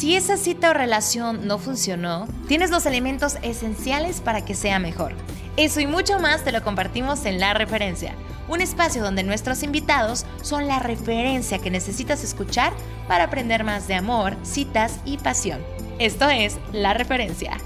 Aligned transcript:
Si 0.00 0.16
esa 0.16 0.38
cita 0.38 0.70
o 0.70 0.72
relación 0.72 1.46
no 1.46 1.58
funcionó, 1.58 2.26
tienes 2.48 2.70
los 2.70 2.86
elementos 2.86 3.36
esenciales 3.42 4.22
para 4.22 4.42
que 4.46 4.54
sea 4.54 4.78
mejor. 4.78 5.12
Eso 5.58 5.78
y 5.78 5.86
mucho 5.86 6.18
más 6.18 6.42
te 6.42 6.52
lo 6.52 6.62
compartimos 6.62 7.26
en 7.26 7.38
La 7.38 7.52
Referencia, 7.52 8.14
un 8.48 8.62
espacio 8.62 9.02
donde 9.02 9.24
nuestros 9.24 9.62
invitados 9.62 10.24
son 10.40 10.68
la 10.68 10.78
referencia 10.78 11.58
que 11.58 11.70
necesitas 11.70 12.24
escuchar 12.24 12.72
para 13.08 13.24
aprender 13.24 13.62
más 13.62 13.88
de 13.88 13.94
amor, 13.96 14.38
citas 14.42 15.00
y 15.04 15.18
pasión. 15.18 15.60
Esto 15.98 16.30
es 16.30 16.56
La 16.72 16.94
Referencia. 16.94 17.58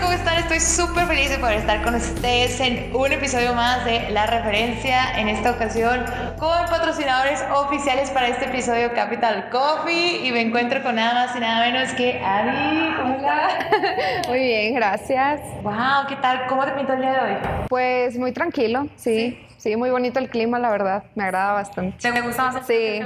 ¿Cómo 0.00 0.12
están? 0.12 0.38
Estoy 0.38 0.60
súper 0.60 1.06
feliz 1.06 1.30
de 1.30 1.38
poder 1.38 1.58
estar 1.58 1.82
con 1.82 1.94
ustedes 1.94 2.60
en 2.60 2.94
un 2.94 3.12
episodio 3.12 3.54
más 3.54 3.84
de 3.84 4.10
La 4.10 4.26
Referencia, 4.26 5.18
en 5.18 5.28
esta 5.28 5.52
ocasión 5.52 6.04
con 6.38 6.66
patrocinadores 6.68 7.42
oficiales 7.54 8.10
para 8.10 8.28
este 8.28 8.46
episodio 8.46 8.92
Capital 8.92 9.48
Coffee 9.50 10.26
y 10.26 10.32
me 10.32 10.40
encuentro 10.42 10.82
con 10.82 10.96
nada 10.96 11.26
más 11.26 11.36
y 11.36 11.40
nada 11.40 11.70
menos 11.70 11.92
que 11.94 12.20
Adi. 12.22 12.94
¿Cómo 12.96 13.14
estás? 13.14 13.52
Muy 14.28 14.40
bien, 14.40 14.74
gracias. 14.74 15.40
Wow, 15.62 16.06
¿qué 16.08 16.16
tal? 16.16 16.46
¿Cómo 16.48 16.64
te 16.64 16.72
pintó 16.72 16.94
el 16.94 17.00
día 17.00 17.12
de 17.12 17.20
hoy? 17.20 17.38
Pues 17.68 18.18
muy 18.18 18.32
tranquilo, 18.32 18.88
sí. 18.96 19.38
Sí, 19.58 19.76
muy 19.76 19.90
bonito 19.90 20.18
el 20.18 20.28
clima, 20.28 20.58
la 20.58 20.70
verdad. 20.70 21.04
Me 21.14 21.24
agrada 21.24 21.52
bastante. 21.52 21.96
¿Te 21.98 22.20
gusta 22.20 22.44
más 22.44 22.56
el 22.56 22.64
sí. 22.64 23.02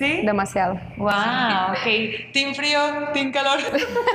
¿Sí? 0.00 0.22
Demasiado. 0.24 0.80
Wow, 0.96 1.72
ok. 1.72 2.32
Team 2.32 2.54
frío, 2.54 2.80
team 3.12 3.30
calor. 3.32 3.58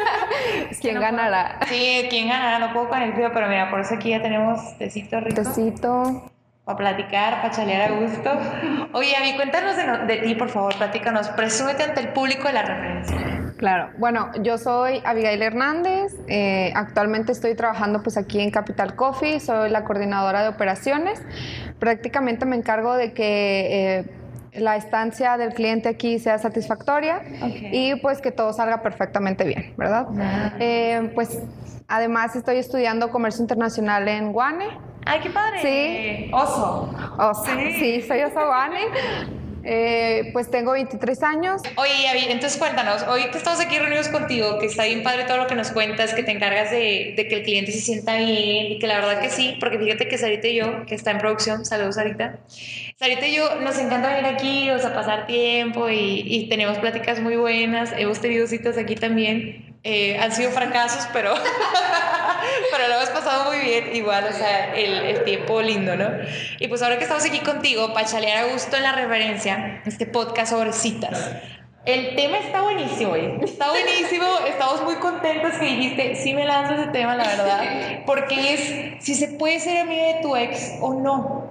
¿Quién 0.82 1.00
ganará? 1.00 1.60
Sí, 1.68 2.08
¿quién 2.10 2.28
ganará? 2.28 2.58
No 2.58 2.74
puedo 2.74 2.90
con 2.90 3.04
el 3.04 3.14
frío, 3.14 3.30
pero 3.32 3.48
mira, 3.48 3.70
por 3.70 3.82
eso 3.82 3.94
aquí 3.94 4.10
ya 4.10 4.20
tenemos 4.20 4.76
tecito 4.80 5.20
rico. 5.20 5.44
Tecito. 5.44 6.32
Para 6.64 6.78
platicar, 6.80 7.40
para 7.40 7.52
chalear 7.52 7.92
a 7.92 7.96
gusto. 8.00 8.32
Oye, 8.94 9.16
Avi, 9.16 9.36
cuéntanos 9.36 9.76
de, 10.08 10.18
ti, 10.18 10.34
por 10.34 10.50
favor, 10.50 10.76
platícanos. 10.76 11.30
Presúmete 11.30 11.84
ante 11.84 12.02
el 12.02 12.08
público 12.08 12.48
de 12.48 12.54
la 12.54 12.64
referencia. 12.64 13.54
Claro, 13.58 13.92
bueno, 14.00 14.32
yo 14.42 14.58
soy 14.58 15.04
Abigail 15.06 15.44
Hernández, 15.44 16.14
eh, 16.28 16.74
actualmente 16.76 17.32
estoy 17.32 17.56
trabajando 17.56 18.02
pues 18.02 18.18
aquí 18.18 18.42
en 18.42 18.50
Capital 18.50 18.96
Coffee, 18.96 19.40
soy 19.40 19.70
la 19.70 19.86
coordinadora 19.86 20.42
de 20.42 20.50
operaciones, 20.50 21.22
prácticamente 21.80 22.46
me 22.46 22.58
encargo 22.58 22.96
de 22.96 23.14
que 23.14 24.00
eh, 24.00 24.06
la 24.58 24.76
estancia 24.76 25.38
del 25.38 25.54
cliente 25.54 25.90
aquí 25.90 26.20
sea 26.20 26.38
satisfactoria 26.38 27.22
y 27.72 27.96
pues 27.96 28.22
que 28.22 28.32
todo 28.32 28.54
salga 28.54 28.82
perfectamente 28.82 29.44
bien, 29.44 29.74
¿verdad? 29.78 30.08
Eh, 30.60 31.12
pues 31.16 31.40
además 31.88 32.36
estoy 32.36 32.58
estudiando 32.58 33.10
comercio 33.10 33.42
internacional 33.42 34.08
en 34.08 34.32
Guane. 34.32 34.68
¡Ay, 35.06 35.20
qué 35.22 35.30
padre! 35.30 35.62
Sí. 35.62 36.32
Oso. 36.34 36.94
Oso. 37.20 37.46
Sí, 37.46 37.74
sí 37.74 38.02
soy 38.02 38.22
Oso 38.24 38.46
Guane. 38.46 38.80
Eh, 39.68 40.30
pues 40.32 40.52
tengo 40.52 40.74
23 40.74 41.24
años. 41.24 41.62
Oye, 41.76 42.32
entonces 42.32 42.60
cuéntanos, 42.60 43.02
hoy 43.08 43.24
que 43.32 43.38
estamos 43.40 43.60
aquí 43.60 43.80
reunidos 43.80 44.10
contigo, 44.10 44.60
que 44.60 44.68
está 44.68 44.86
bien 44.86 45.02
padre 45.02 45.24
todo 45.24 45.38
lo 45.38 45.48
que 45.48 45.56
nos 45.56 45.72
cuentas, 45.72 46.14
que 46.14 46.22
te 46.22 46.32
encargas 46.32 46.70
de, 46.70 47.16
que 47.18 47.36
el 47.36 47.44
cliente 47.44 47.72
se 47.72 47.82
sienta 47.82 48.16
bien 48.18 48.74
y 48.74 48.80
que 48.80 48.86
la 48.86 48.96
verdad 48.96 49.20
que 49.20 49.32
sí, 49.32 49.58
porque 49.60 49.80
fíjate 49.80 50.08
que 50.08 50.20
Sarita 50.20 50.48
y 50.48 50.58
yo, 50.58 50.86
que 50.86 50.94
está 50.94 51.10
en 51.10 51.18
producción, 51.18 51.66
saludos 51.66 51.96
Sarita, 51.96 52.38
Sarita 53.00 53.26
y 53.26 53.36
yo 53.36 53.60
nos 53.62 53.80
encanta 53.80 54.10
venir 54.16 54.28
aquí, 54.28 54.70
o 54.70 54.78
sea, 54.78 54.94
pasar 54.94 55.26
tiempo 55.26 55.90
y 55.90 56.46
tenemos 56.48 56.78
pláticas 56.78 57.20
muy 57.20 57.36
buenas, 57.36 57.92
hemos 57.98 58.22
tenido 58.22 58.46
citas 58.46 58.78
aquí 58.78 58.94
también 58.94 59.65
eh, 59.88 60.18
han 60.18 60.32
sido 60.32 60.50
fracasos, 60.50 61.08
pero, 61.14 61.36
pero 62.72 62.88
lo 62.88 62.96
hemos 62.96 63.10
pasado 63.12 63.52
muy 63.52 63.60
bien, 63.60 63.96
igual, 63.96 64.26
o 64.28 64.34
sea, 64.34 64.74
el, 64.74 65.24
tiempo 65.26 65.62
lindo, 65.62 65.96
¿no? 65.96 66.10
Y 66.60 66.68
pues 66.68 66.82
ahora 66.82 66.98
que 66.98 67.04
estamos 67.04 67.24
aquí 67.24 67.40
contigo, 67.42 67.94
para 67.94 68.08
chalear 68.08 68.46
a 68.46 68.52
gusto 68.52 68.76
en 68.78 68.82
la 68.82 68.94
referencia, 68.94 69.84
este 69.86 70.08
podcast 70.08 70.54
sobre 70.54 70.74
citas. 70.74 71.30
El 71.86 72.16
tema 72.16 72.40
está 72.40 72.64
buenísimo, 72.64 73.16
está 73.16 73.70
buenísimo, 73.70 74.26
estamos 74.48 74.82
muy 74.82 74.96
contentos 74.96 75.54
que 75.60 75.66
dijiste, 75.66 76.16
sí 76.16 76.34
me 76.34 76.46
lanzo 76.46 76.74
ese 76.74 76.88
tema, 76.88 77.16
la 77.16 77.28
verdad, 77.28 77.64
porque 78.08 78.56
es 78.56 79.06
si 79.06 79.14
se 79.14 79.28
puede 79.38 79.60
ser 79.60 79.78
amiga 79.78 80.16
de 80.16 80.22
tu 80.24 80.36
ex 80.36 80.78
o 80.82 80.96
no. 80.96 81.45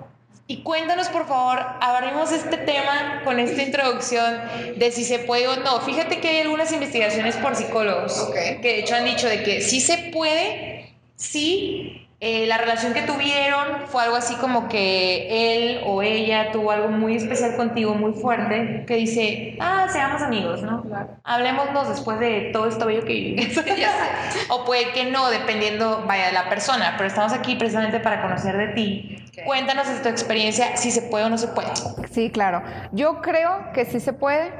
Y 0.47 0.63
cuéntanos, 0.63 1.09
por 1.09 1.27
favor, 1.27 1.59
abrimos 1.81 2.31
este 2.31 2.59
tema 2.59 3.23
con 3.25 3.39
esta 3.39 3.63
introducción 3.63 4.43
de 4.77 4.91
si 4.91 5.05
se 5.05 5.21
puede 5.21 5.49
o 5.49 5.57
no. 5.57 5.81
Fíjate 5.81 6.21
que 6.21 6.29
hay 6.29 6.41
algunas 6.41 6.71
investigaciones 6.73 7.37
por 7.37 7.57
psicólogos 7.57 8.31
que 8.35 8.59
de 8.61 8.81
hecho 8.81 8.95
han 8.95 9.07
dicho 9.07 9.27
de 9.27 9.43
que 9.43 9.63
sí 9.63 9.81
se 9.81 10.11
puede, 10.13 10.93
sí 11.17 12.05
eh, 12.27 12.47
la 12.47 12.57
relación 12.57 12.95
que 12.95 13.03
tuvieron 13.03 13.87
fue 13.87 14.03
algo 14.03 14.17
así 14.17 14.35
como 14.37 14.67
que 14.67 15.27
él 15.55 15.81
o 15.85 16.01
ella 16.01 16.53
tuvo 16.53 16.71
algo 16.71 16.89
muy 16.89 17.17
especial 17.17 17.55
contigo, 17.55 17.95
muy 17.95 18.13
fuerte, 18.15 18.85
que 18.87 18.97
dice, 18.97 19.59
ah, 19.61 19.89
seamos 19.91 20.23
amigos, 20.23 20.63
¿no? 20.63 20.85
Hablemosnos 21.23 21.89
después 21.89 22.19
de 22.21 22.51
todo 22.53 22.67
esto 22.67 22.87
bello 22.87 23.05
que 23.05 23.37
o 24.49 24.65
puede 24.65 24.93
que 24.93 25.11
no, 25.11 25.29
dependiendo, 25.29 26.05
vaya, 26.07 26.29
de 26.29 26.33
la 26.33 26.49
persona, 26.49 26.95
pero 26.97 27.09
estamos 27.09 27.35
aquí 27.35 27.57
precisamente 27.57 28.01
para 28.01 28.23
conocer 28.23 28.57
de 28.57 28.69
ti. 28.69 29.24
Cuéntanos 29.45 29.89
de 29.89 30.01
tu 30.01 30.09
experiencia, 30.09 30.77
si 30.77 30.91
se 30.91 31.03
puede 31.03 31.25
o 31.25 31.29
no 31.29 31.39
se 31.39 31.49
puede. 31.49 31.69
Sí, 32.11 32.31
claro. 32.31 32.63
Yo 32.93 33.21
creo 33.21 33.73
que 33.73 33.85
sí 33.85 34.01
se 34.01 34.13
puede 34.13 34.53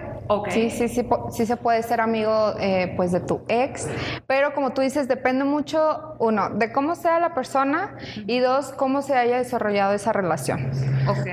Sí, 0.49 0.71
sí, 0.71 0.89
sí, 0.89 1.07
sí 1.31 1.47
se 1.47 1.57
puede 1.57 1.83
ser 1.83 2.01
amigo 2.01 2.55
eh, 2.59 2.95
pues 2.97 3.13
de 3.13 3.21
tu 3.21 3.43
ex, 3.49 3.87
pero 4.27 4.55
como 4.55 4.73
tú 4.73 4.81
dices, 4.81 5.07
depende 5.07 5.45
mucho, 5.45 6.17
uno, 6.19 6.49
de 6.51 6.73
cómo 6.73 6.95
sea 6.95 7.19
la 7.21 7.35
persona 7.35 7.97
y 8.27 8.39
dos, 8.39 8.73
cómo 8.73 9.03
se 9.03 9.15
haya 9.15 9.39
desarrollado 9.39 9.93
esa 9.93 10.13
relación. 10.13 10.71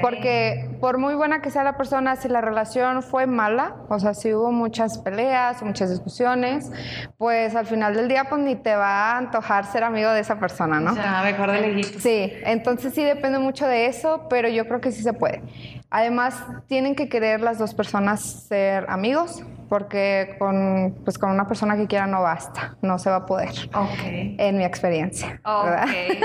Porque 0.01 0.70
por 0.81 0.97
muy 0.97 1.13
buena 1.13 1.41
que 1.41 1.51
sea 1.51 1.63
la 1.63 1.77
persona, 1.77 2.15
si 2.15 2.27
la 2.27 2.41
relación 2.41 3.03
fue 3.03 3.27
mala, 3.27 3.75
o 3.87 3.99
sea, 3.99 4.15
si 4.15 4.33
hubo 4.33 4.51
muchas 4.51 4.97
peleas, 4.97 5.61
muchas 5.61 5.91
discusiones, 5.91 6.71
pues 7.17 7.55
al 7.55 7.67
final 7.67 7.95
del 7.95 8.07
día 8.07 8.25
pues 8.27 8.41
ni 8.41 8.55
te 8.55 8.75
va 8.75 9.11
a 9.11 9.17
antojar 9.19 9.71
ser 9.71 9.83
amigo 9.83 10.09
de 10.09 10.19
esa 10.19 10.39
persona, 10.39 10.79
¿no? 10.79 10.93
O 10.93 10.95
sea, 10.95 11.21
mejor 11.23 11.51
de 11.51 11.61
lejitos. 11.61 12.01
Sí, 12.01 12.33
entonces 12.43 12.93
sí 12.95 13.03
depende 13.03 13.37
mucho 13.37 13.67
de 13.67 13.85
eso, 13.85 14.25
pero 14.27 14.49
yo 14.49 14.67
creo 14.67 14.81
que 14.81 14.91
sí 14.91 15.03
se 15.03 15.13
puede. 15.13 15.43
Además, 15.91 16.43
tienen 16.67 16.95
que 16.95 17.09
querer 17.09 17.41
las 17.41 17.59
dos 17.59 17.75
personas 17.75 18.21
ser 18.21 18.85
amigos, 18.89 19.43
porque 19.69 20.35
con, 20.39 20.95
pues 21.05 21.17
con 21.19 21.29
una 21.29 21.47
persona 21.47 21.77
que 21.77 21.85
quiera 21.85 22.07
no 22.07 22.23
basta, 22.23 22.75
no 22.81 22.97
se 22.97 23.09
va 23.09 23.17
a 23.17 23.25
poder. 23.25 23.51
Okay. 23.73 24.35
En 24.39 24.57
mi 24.57 24.65
experiencia. 24.65 25.39
Okay. 25.45 26.19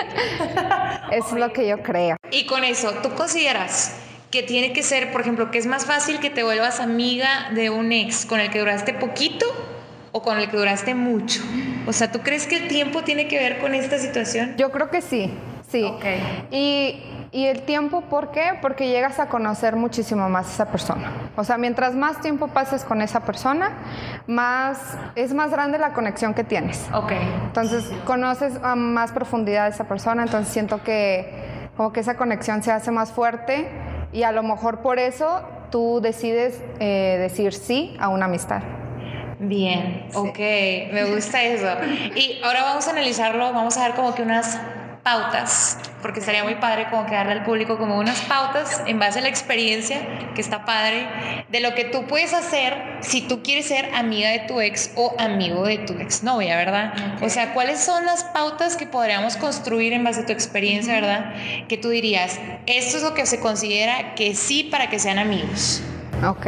es 1.13 1.31
lo 1.33 1.53
que 1.53 1.69
yo 1.69 1.83
creo. 1.83 2.17
Y 2.31 2.47
con 2.47 2.65
eso, 2.65 2.91
¿tú 3.03 3.11
consideras 3.15 4.06
que 4.31 4.43
tiene 4.43 4.73
que 4.73 4.83
ser, 4.83 5.13
por 5.13 5.21
ejemplo, 5.21 5.51
que 5.51 5.59
es 5.59 5.67
más 5.67 5.87
fácil 5.87 6.21
que 6.21 6.31
te 6.31 6.43
vuelvas 6.43 6.81
amiga 6.81 7.51
de 7.55 7.71
un 7.71 7.93
ex 7.93 8.27
con 8.27 8.41
el 8.41 8.51
que 8.51 8.59
duraste 8.59 8.93
poquito 8.95 9.47
o 10.13 10.23
con 10.23 10.39
el 10.39 10.51
que 10.51 10.57
duraste 10.57 10.95
mucho? 10.95 11.43
O 11.87 11.93
sea, 11.93 12.11
¿tú 12.11 12.21
crees 12.21 12.47
que 12.47 12.57
el 12.57 12.69
tiempo 12.69 13.03
tiene 13.03 13.29
que 13.29 13.39
ver 13.39 13.59
con 13.59 13.75
esta 13.75 13.99
situación? 13.99 14.55
Yo 14.57 14.73
creo 14.73 14.91
que 14.91 15.01
sí, 15.01 15.33
sí. 15.69 15.85
Okay. 15.85 16.47
Y 16.51 17.17
y 17.37 17.47
el 17.47 17.63
tiempo, 17.63 18.01
¿por 18.01 18.31
qué? 18.31 18.53
Porque 18.63 18.89
llegas 18.89 19.19
a 19.19 19.29
conocer 19.29 19.77
muchísimo 19.77 20.27
más 20.31 20.49
a 20.49 20.53
esa 20.53 20.67
persona. 20.73 21.11
O 21.37 21.45
sea, 21.45 21.59
mientras 21.59 21.95
más 21.95 22.21
tiempo 22.23 22.49
pases 22.49 22.83
con 22.83 23.03
esa 23.03 23.21
persona, 23.21 23.73
más 24.27 24.97
es 25.17 25.35
más 25.35 25.51
grande 25.51 25.79
la 25.79 25.93
conexión 25.93 26.33
que 26.33 26.45
tienes. 26.45 26.87
Ok. 26.95 27.13
Entonces, 27.45 27.85
conoces 28.07 28.55
a 28.63 28.75
más 28.75 29.13
profundidad 29.13 29.67
a 29.67 29.69
esa 29.69 29.85
persona, 29.85 30.23
entonces 30.23 30.51
siento 30.51 30.83
que 30.83 31.69
como 31.77 31.93
que 31.93 32.01
esa 32.01 32.17
conexión 32.17 32.63
se 32.63 32.73
hace 32.73 32.91
más 32.91 33.13
fuerte 33.13 33.69
y 34.17 34.23
a 34.23 34.33
lo 34.33 34.43
mejor 34.43 34.81
por 34.81 34.99
eso 34.99 35.43
tú 35.71 36.01
decides 36.01 36.63
eh, 36.81 37.19
decir 37.21 37.53
sí 37.53 37.95
a 38.01 38.09
una 38.09 38.25
amistad. 38.25 38.63
Bien, 39.39 40.07
ok, 40.15 40.39
me 40.91 41.05
gusta 41.15 41.43
eso. 41.43 41.69
Y 42.15 42.41
ahora 42.43 42.63
vamos 42.63 42.89
a 42.89 42.93
analizarlo, 42.93 43.53
vamos 43.53 43.77
a 43.77 43.89
ver 43.89 43.95
como 43.95 44.15
que 44.15 44.23
unas 44.23 44.59
pautas, 45.07 45.79
porque 46.03 46.21
sería 46.21 46.43
muy 46.43 46.57
padre 46.57 46.89
como 46.91 47.07
que 47.07 47.15
darle 47.15 47.35
al 47.35 47.45
público 47.45 47.79
como 47.79 47.97
unas 47.97 48.21
pautas 48.23 48.83
en 48.89 48.99
base 48.99 49.21
a 49.21 49.23
la 49.23 49.29
experiencia, 49.29 50.01
que 50.35 50.41
está 50.41 50.65
padre, 50.65 51.07
de 51.49 51.61
lo 51.61 51.77
que 51.77 51.85
tú 51.85 52.09
puedes 52.09 52.35
hacer 52.35 52.99
si 53.03 53.21
tú 53.21 53.41
quieres 53.41 53.67
ser 53.67 53.95
amiga 53.95 54.31
de 54.31 54.41
tu 54.41 54.61
ex 54.61 54.91
o 54.97 55.15
amigo 55.21 55.65
de 55.65 55.79
tu 55.79 55.93
ex 55.93 56.25
novia, 56.25 56.57
¿verdad? 56.57 56.93
O 57.23 57.29
sea, 57.29 57.55
¿cuáles 57.55 57.79
son 57.79 58.05
las 58.05 58.25
pautas 58.25 58.77
que 58.77 58.89
podríamos 58.89 59.37
construir 59.37 59.93
en 59.93 60.03
base 60.03 60.23
a 60.23 60.27
tu 60.27 60.33
experiencia, 60.33 60.95
¿verdad? 60.95 61.35
Que 61.69 61.79
tú 61.79 61.91
dirías, 61.91 62.41
esto 62.67 62.97
es 62.97 63.05
lo 63.05 63.15
que 63.15 63.27
se 63.27 63.39
considera 63.39 64.17
que 64.17 64.35
sí 64.35 64.65
para 64.65 64.91
que 64.91 64.99
sean 64.99 65.21
amigos. 65.21 65.83
Ok, 66.27 66.47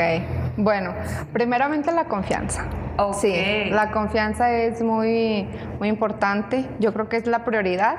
bueno, 0.59 0.93
primeramente 1.33 1.93
la 1.93 2.05
confianza. 2.05 2.65
Sí, 3.13 3.33
la 3.71 3.93
confianza 3.93 4.53
es 4.53 4.83
muy, 4.83 5.49
muy 5.79 5.89
importante. 5.89 6.69
Yo 6.81 6.93
creo 6.93 7.09
que 7.09 7.17
es 7.17 7.29
la 7.29 7.45
prioridad. 7.45 7.95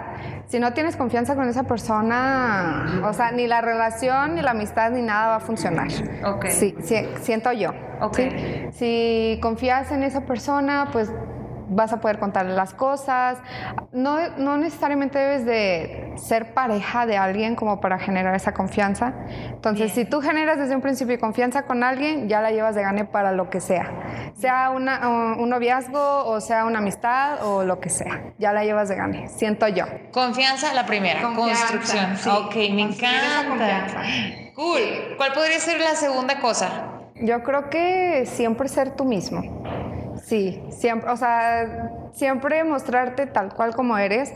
Si 0.47 0.59
no 0.59 0.73
tienes 0.73 0.97
confianza 0.97 1.35
con 1.35 1.47
esa 1.47 1.63
persona, 1.63 3.01
o 3.05 3.13
sea, 3.13 3.31
ni 3.31 3.47
la 3.47 3.61
relación, 3.61 4.35
ni 4.35 4.41
la 4.41 4.51
amistad, 4.51 4.91
ni 4.91 5.01
nada 5.01 5.27
va 5.27 5.35
a 5.37 5.39
funcionar. 5.39 5.87
Ok. 6.25 6.47
Sí, 6.47 6.75
siento 7.21 7.53
yo. 7.53 7.71
Ok. 8.01 8.19
Si 8.71 9.39
confías 9.41 9.91
en 9.93 10.03
esa 10.03 10.21
persona, 10.25 10.89
pues 10.91 11.13
vas 11.69 11.93
a 11.93 11.99
poder 11.99 12.19
contarle 12.19 12.53
las 12.53 12.73
cosas. 12.73 13.37
No, 13.91 14.17
no 14.37 14.57
necesariamente 14.57 15.19
debes 15.19 15.45
de 15.45 16.13
ser 16.17 16.53
pareja 16.53 17.05
de 17.05 17.17
alguien 17.17 17.55
como 17.55 17.79
para 17.79 17.99
generar 17.99 18.35
esa 18.35 18.53
confianza. 18.53 19.13
Entonces, 19.51 19.91
si 19.93 20.05
tú 20.05 20.21
generas 20.21 20.57
desde 20.57 20.75
un 20.75 20.81
principio 20.81 21.19
confianza 21.19 21.63
con 21.63 21.83
alguien, 21.83 22.27
ya 22.27 22.41
la 22.41 22.51
llevas 22.51 22.75
de 22.75 22.81
gane 22.81 23.05
para 23.05 23.31
lo 23.31 23.49
que 23.49 23.61
sea. 23.61 23.91
Sea 24.35 24.69
una, 24.71 25.35
un 25.37 25.49
noviazgo 25.49 26.25
o 26.25 26.41
sea 26.41 26.65
una 26.65 26.79
amistad 26.79 27.43
o 27.45 27.63
lo 27.63 27.79
que 27.79 27.89
sea. 27.89 28.33
Ya 28.37 28.53
la 28.53 28.63
llevas 28.63 28.89
de 28.89 28.95
gane, 28.95 29.27
siento 29.29 29.67
yo. 29.67 29.85
Confianza 30.11 30.73
la 30.73 30.85
primera, 30.85 31.21
construcción. 31.35 32.17
Sí. 32.17 32.29
Ok, 32.29 32.55
me 32.55 32.81
encanta. 32.83 34.03
Cool. 34.55 35.15
¿Cuál 35.17 35.33
podría 35.33 35.59
ser 35.59 35.79
la 35.79 35.95
segunda 35.95 36.39
cosa? 36.39 36.99
Yo 37.21 37.43
creo 37.43 37.69
que 37.69 38.25
siempre 38.25 38.69
ser 38.69 38.95
tú 38.95 39.03
mismo. 39.03 39.58
Sí, 40.29 40.61
siempre, 40.69 41.09
o 41.09 41.17
sea, 41.17 41.91
siempre 42.13 42.63
mostrarte 42.63 43.25
tal 43.25 43.51
cual 43.51 43.75
como 43.75 43.97
eres. 43.97 44.31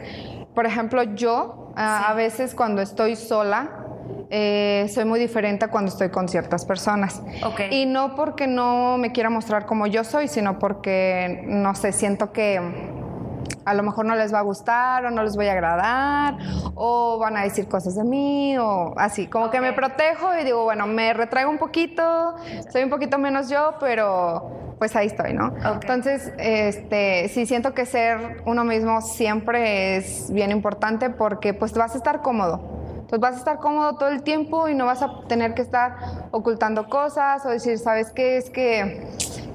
Por 0.56 0.66
ejemplo, 0.66 1.04
yo 1.04 1.72
a 1.76 2.12
veces 2.16 2.56
cuando 2.56 2.82
estoy 2.82 3.16
sola, 3.16 3.70
eh, 4.32 4.90
soy 4.92 5.06
muy 5.06 5.20
diferente 5.20 5.66
a 5.66 5.68
cuando 5.68 5.92
estoy 5.92 6.10
con 6.10 6.28
ciertas 6.28 6.66
personas. 6.66 7.22
Okay. 7.46 7.70
Y 7.72 7.86
no 7.86 8.16
porque 8.16 8.48
no 8.48 8.98
me 8.98 9.12
quiera 9.12 9.30
mostrar 9.30 9.68
como 9.68 9.86
yo 9.86 10.04
soy, 10.04 10.28
sino 10.28 10.58
porque, 10.58 11.44
no 11.46 11.76
sé, 11.76 11.92
siento 11.92 12.32
que 12.32 12.60
a 13.64 13.74
lo 13.76 13.84
mejor 13.84 14.06
no 14.06 14.16
les 14.16 14.34
va 14.34 14.40
a 14.40 14.42
gustar 14.42 15.06
o 15.06 15.12
no 15.12 15.22
les 15.22 15.36
voy 15.36 15.48
a 15.48 15.52
agradar 15.52 16.38
o 16.74 17.20
van 17.20 17.38
a 17.38 17.44
decir 17.44 17.68
cosas 17.68 17.96
de 17.96 18.04
mí 18.04 18.58
o 18.58 18.96
así, 18.98 19.28
como 19.28 19.52
que 19.52 19.62
me 19.62 19.74
protejo 19.74 20.36
y 20.42 20.44
digo, 20.44 20.64
bueno, 20.64 20.88
me 20.88 21.14
retraigo 21.14 21.52
un 21.52 21.60
poquito, 21.60 22.36
soy 22.72 22.84
un 22.84 22.90
poquito 22.90 23.20
menos 23.20 23.50
yo, 23.50 23.76
pero 23.80 24.63
pues 24.84 24.98
ahí 24.98 25.08
estoy, 25.08 25.32
¿no? 25.32 25.54
Entonces, 25.64 26.34
este, 26.38 27.30
sí 27.30 27.46
siento 27.46 27.74
que 27.74 27.86
ser 27.86 28.42
uno 28.46 28.66
mismo 28.66 29.02
siempre 29.02 29.96
es 29.96 30.30
bien 30.30 30.52
importante 30.52 31.10
porque 31.10 31.54
pues 31.54 31.72
vas 31.72 31.96
a 31.96 31.98
estar 32.00 32.22
cómodo. 32.22 32.60
Entonces 32.96 33.20
vas 33.22 33.36
a 33.36 33.38
estar 33.38 33.60
cómodo 33.60 33.96
todo 33.96 34.10
el 34.10 34.24
tiempo 34.24 34.68
y 34.68 34.76
no 34.76 34.86
vas 34.86 35.02
a 35.02 35.22
tener 35.30 35.54
que 35.54 35.62
estar 35.62 36.28
ocultando 36.32 36.90
cosas 36.90 37.46
o 37.46 37.50
decir, 37.50 37.80
¿sabes 37.80 38.12
qué? 38.12 38.36
Es 38.36 38.50
que 38.50 39.08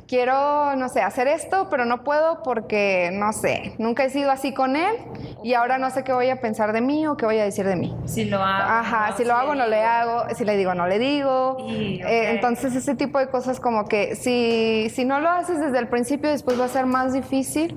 quiero, 0.08 0.74
no 0.76 0.88
sé, 0.88 1.02
hacer 1.02 1.28
esto, 1.28 1.68
pero 1.70 1.84
no 1.84 2.02
puedo 2.02 2.42
porque, 2.42 3.10
no 3.12 3.32
sé, 3.32 3.74
nunca 3.78 4.04
he 4.04 4.10
sido 4.10 4.30
así 4.30 4.54
con 4.54 4.74
él 4.74 4.96
y 5.44 5.52
ahora 5.52 5.78
no 5.78 5.90
sé 5.90 6.02
qué 6.02 6.12
voy 6.12 6.30
a 6.30 6.40
pensar 6.40 6.72
de 6.72 6.80
mí 6.80 7.06
o 7.06 7.16
qué 7.16 7.26
voy 7.26 7.38
a 7.38 7.44
decir 7.44 7.66
de 7.66 7.76
mí. 7.76 7.94
Si 8.06 8.24
lo 8.24 8.42
hago. 8.42 8.68
Ajá, 8.68 9.14
si 9.16 9.24
lo 9.24 9.34
hago, 9.34 9.54
no 9.54 9.66
le 9.66 9.84
hago, 9.84 10.24
si 10.34 10.44
le 10.44 10.56
digo, 10.56 10.74
no 10.74 10.88
le 10.88 10.98
digo. 10.98 11.58
Eh, 11.68 12.30
entonces, 12.30 12.74
ese 12.74 12.94
tipo 12.94 13.18
de 13.18 13.28
cosas 13.28 13.60
como 13.60 13.84
que 13.84 14.16
si, 14.16 14.90
si 14.90 15.04
no 15.04 15.20
lo 15.20 15.28
haces 15.28 15.60
desde 15.60 15.78
el 15.78 15.88
principio, 15.88 16.30
después 16.30 16.58
va 16.58 16.64
a 16.64 16.68
ser 16.68 16.86
más 16.86 17.12
difícil 17.12 17.76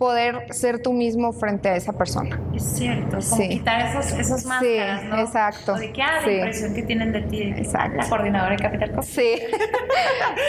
poder 0.00 0.46
ser 0.54 0.80
tú 0.80 0.94
mismo 0.94 1.30
frente 1.34 1.68
a 1.68 1.76
esa 1.76 1.92
persona. 1.92 2.40
Es 2.54 2.64
cierto, 2.64 3.18
como 3.28 3.48
quitar 3.48 3.86
esos, 3.86 4.18
esos 4.18 4.46
máscaras, 4.46 5.02
sí, 5.02 5.08
exacto. 5.20 5.72
O 5.74 5.78
de 5.78 5.92
que, 5.92 6.02
ah, 6.02 6.22
la 6.24 6.32
impresión 6.32 6.74
que 6.74 6.82
tienen 6.84 7.12
de 7.12 7.20
ti. 7.20 7.42
Exacto. 7.42 7.98
La 7.98 8.08
coordinadora 8.08 8.56
de 8.56 8.62
Capital 8.62 8.92
Coffee. 8.92 9.36
Sí, 9.36 9.44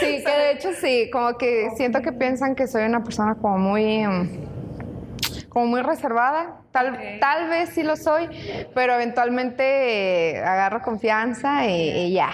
sí, 0.00 0.24
que 0.24 0.30
de 0.30 0.52
hecho 0.52 0.70
sí, 0.72 1.10
como 1.12 1.36
que 1.36 1.68
siento 1.76 2.00
que 2.00 2.12
piensan 2.12 2.54
que 2.54 2.66
soy 2.66 2.84
una 2.84 3.04
persona 3.04 3.34
como 3.34 3.58
muy, 3.58 4.06
mm, 4.06 5.48
como 5.50 5.66
muy 5.66 5.82
reservada 5.82 6.61
Tal, 6.72 7.18
tal 7.20 7.50
vez 7.50 7.68
sí 7.74 7.82
lo 7.82 7.96
soy, 7.96 8.28
pero 8.74 8.94
eventualmente 8.94 10.32
eh, 10.32 10.38
agarro 10.42 10.80
confianza 10.80 11.66
y, 11.66 12.12
ya. 12.12 12.30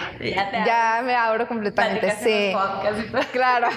Ya, 0.65 1.01
me 1.03 1.13
abro 1.13 1.45
completamente. 1.45 2.09
Sí. 2.11 2.53
Claro. 3.33 3.67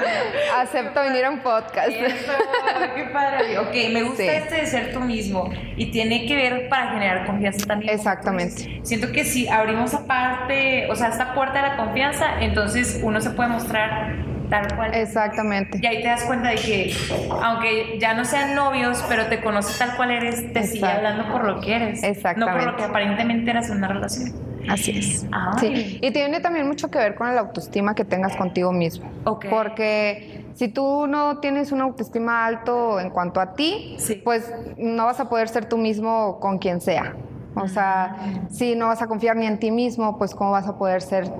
Acepto 0.56 1.00
venir 1.02 1.24
a 1.24 1.30
un 1.30 1.38
podcast. 1.38 1.90
qué 1.90 3.04
padre. 3.12 3.58
Ok, 3.58 3.72
me 3.92 4.02
gusta 4.02 4.24
este 4.24 4.56
de 4.56 4.66
ser 4.66 4.92
tú 4.92 5.00
mismo 5.00 5.50
y 5.76 5.92
tiene 5.92 6.26
que 6.26 6.34
ver 6.34 6.68
para 6.68 6.90
generar 6.90 7.24
confianza 7.24 7.66
también. 7.66 7.94
Exactamente. 7.94 8.80
Siento 8.82 9.12
que 9.12 9.24
si 9.24 9.46
abrimos 9.46 9.94
aparte, 9.94 10.90
o 10.90 10.96
sea, 10.96 11.08
esta 11.08 11.32
puerta 11.32 11.62
de 11.62 11.68
la 11.68 11.76
confianza, 11.76 12.40
entonces 12.40 13.00
uno 13.04 13.20
se 13.20 13.30
puede 13.30 13.50
mostrar 13.50 14.27
tal 14.48 14.76
cual. 14.76 14.94
Exactamente. 14.94 15.78
Y 15.82 15.86
ahí 15.86 16.02
te 16.02 16.08
das 16.08 16.24
cuenta 16.24 16.50
de 16.50 16.56
que, 16.56 16.94
aunque 17.42 17.98
ya 18.00 18.14
no 18.14 18.24
sean 18.24 18.54
novios, 18.54 19.04
pero 19.08 19.26
te 19.26 19.40
conoce 19.40 19.78
tal 19.78 19.96
cual 19.96 20.10
eres, 20.10 20.52
te 20.52 20.64
sigue 20.64 20.86
hablando 20.86 21.30
por 21.30 21.44
lo 21.44 21.60
que 21.60 21.76
eres. 21.76 22.02
No 22.36 22.46
por 22.46 22.64
lo 22.64 22.76
que 22.76 22.84
aparentemente 22.84 23.50
eras 23.50 23.70
una 23.70 23.88
relación. 23.88 24.32
Así 24.68 24.98
es. 24.98 25.26
Sí. 25.60 25.98
Y 26.02 26.10
tiene 26.10 26.40
también 26.40 26.66
mucho 26.66 26.90
que 26.90 26.98
ver 26.98 27.14
con 27.14 27.34
la 27.34 27.40
autoestima 27.40 27.94
que 27.94 28.04
tengas 28.04 28.36
contigo 28.36 28.72
mismo. 28.72 29.10
Porque 29.48 30.44
si 30.54 30.68
tú 30.68 31.06
no 31.06 31.38
tienes 31.38 31.72
una 31.72 31.84
autoestima 31.84 32.44
alto 32.44 33.00
en 33.00 33.10
cuanto 33.10 33.40
a 33.40 33.54
ti, 33.54 33.96
pues 34.24 34.52
no 34.76 35.06
vas 35.06 35.20
a 35.20 35.28
poder 35.28 35.48
ser 35.48 35.66
tú 35.66 35.78
mismo 35.78 36.38
con 36.40 36.58
quien 36.58 36.80
sea. 36.80 37.14
O 37.54 37.66
sea, 37.66 38.16
si 38.50 38.76
no 38.76 38.88
vas 38.88 39.00
a 39.00 39.06
confiar 39.06 39.36
ni 39.36 39.46
en 39.46 39.58
ti 39.58 39.70
mismo, 39.70 40.18
pues 40.18 40.34
cómo 40.34 40.50
vas 40.50 40.68
a 40.68 40.76
poder 40.76 41.00
ser 41.00 41.32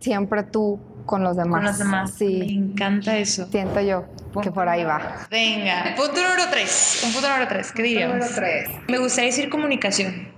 siempre 0.00 0.42
tú 0.42 0.80
con 1.04 1.22
los 1.22 1.36
demás. 1.36 1.58
Con 1.58 1.64
los 1.64 1.78
demás. 1.78 2.12
Sí. 2.16 2.38
Me 2.38 2.52
encanta 2.52 3.16
eso. 3.16 3.46
Siento 3.50 3.80
yo 3.80 4.04
que 4.42 4.50
por 4.50 4.68
ahí 4.68 4.84
va. 4.84 5.26
Venga, 5.30 5.94
punto 5.96 6.20
número 6.20 6.44
tres. 6.50 7.02
Un 7.04 7.12
punto 7.12 7.28
número 7.28 7.48
tres. 7.48 7.72
¿Qué 7.72 7.82
diríamos? 7.82 8.16
Número 8.16 8.34
tres. 8.34 8.70
Me 8.88 8.98
gustaría 8.98 9.30
decir 9.30 9.48
comunicación. 9.48 10.32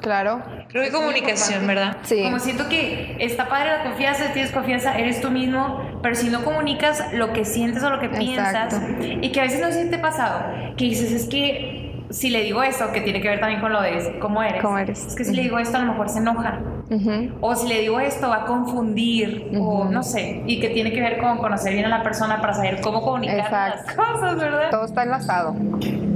claro. 0.00 0.42
Creo 0.68 0.84
que 0.84 0.90
comunicación, 0.90 1.66
¿verdad? 1.66 1.98
Sí. 2.02 2.22
Como 2.22 2.38
siento 2.38 2.68
que 2.68 3.16
está 3.20 3.48
padre 3.48 3.70
la 3.78 3.82
confianza, 3.84 4.32
tienes 4.32 4.50
confianza, 4.50 4.98
eres 4.98 5.20
tú 5.20 5.30
mismo, 5.30 6.00
pero 6.02 6.14
si 6.14 6.28
no 6.28 6.44
comunicas 6.44 7.12
lo 7.12 7.32
que 7.32 7.44
sientes 7.44 7.82
o 7.82 7.90
lo 7.90 8.00
que 8.00 8.08
piensas, 8.08 8.80
y 9.00 9.30
que 9.30 9.40
a 9.40 9.44
veces 9.44 9.60
no 9.60 9.70
se 9.70 9.84
te 9.86 9.98
pasado, 9.98 10.74
que 10.76 10.84
dices, 10.84 11.12
es 11.12 11.26
que 11.26 12.04
si 12.10 12.30
le 12.30 12.42
digo 12.42 12.62
esto, 12.62 12.92
que 12.92 13.00
tiene 13.00 13.20
que 13.20 13.28
ver 13.28 13.40
también 13.40 13.60
con 13.60 13.72
lo 13.72 13.80
de 13.80 14.18
cómo 14.20 14.42
eres. 14.42 14.62
¿Cómo 14.62 14.78
eres? 14.78 15.06
Es 15.06 15.14
que 15.14 15.24
si 15.24 15.34
le 15.34 15.42
digo 15.42 15.58
esto, 15.58 15.76
a 15.76 15.80
lo 15.80 15.92
mejor 15.92 16.08
se 16.08 16.18
enoja. 16.18 16.60
O 17.40 17.54
si 17.54 17.68
le 17.68 17.80
digo 17.80 17.98
esto, 18.00 18.28
va 18.28 18.42
a 18.42 18.46
confundir. 18.46 19.50
O 19.58 19.84
no 19.84 20.02
sé. 20.02 20.42
Y 20.46 20.60
que 20.60 20.70
tiene 20.70 20.92
que 20.92 21.00
ver 21.00 21.18
con 21.18 21.38
conocer 21.38 21.72
bien 21.72 21.86
a 21.86 21.88
la 21.88 22.02
persona 22.02 22.40
para 22.40 22.54
saber 22.54 22.80
cómo 22.80 23.02
comunicar 23.02 23.50
las 23.50 23.94
cosas, 23.94 24.36
¿verdad? 24.36 24.70
Todo 24.70 24.84
está 24.84 25.02
enlazado. 25.02 25.54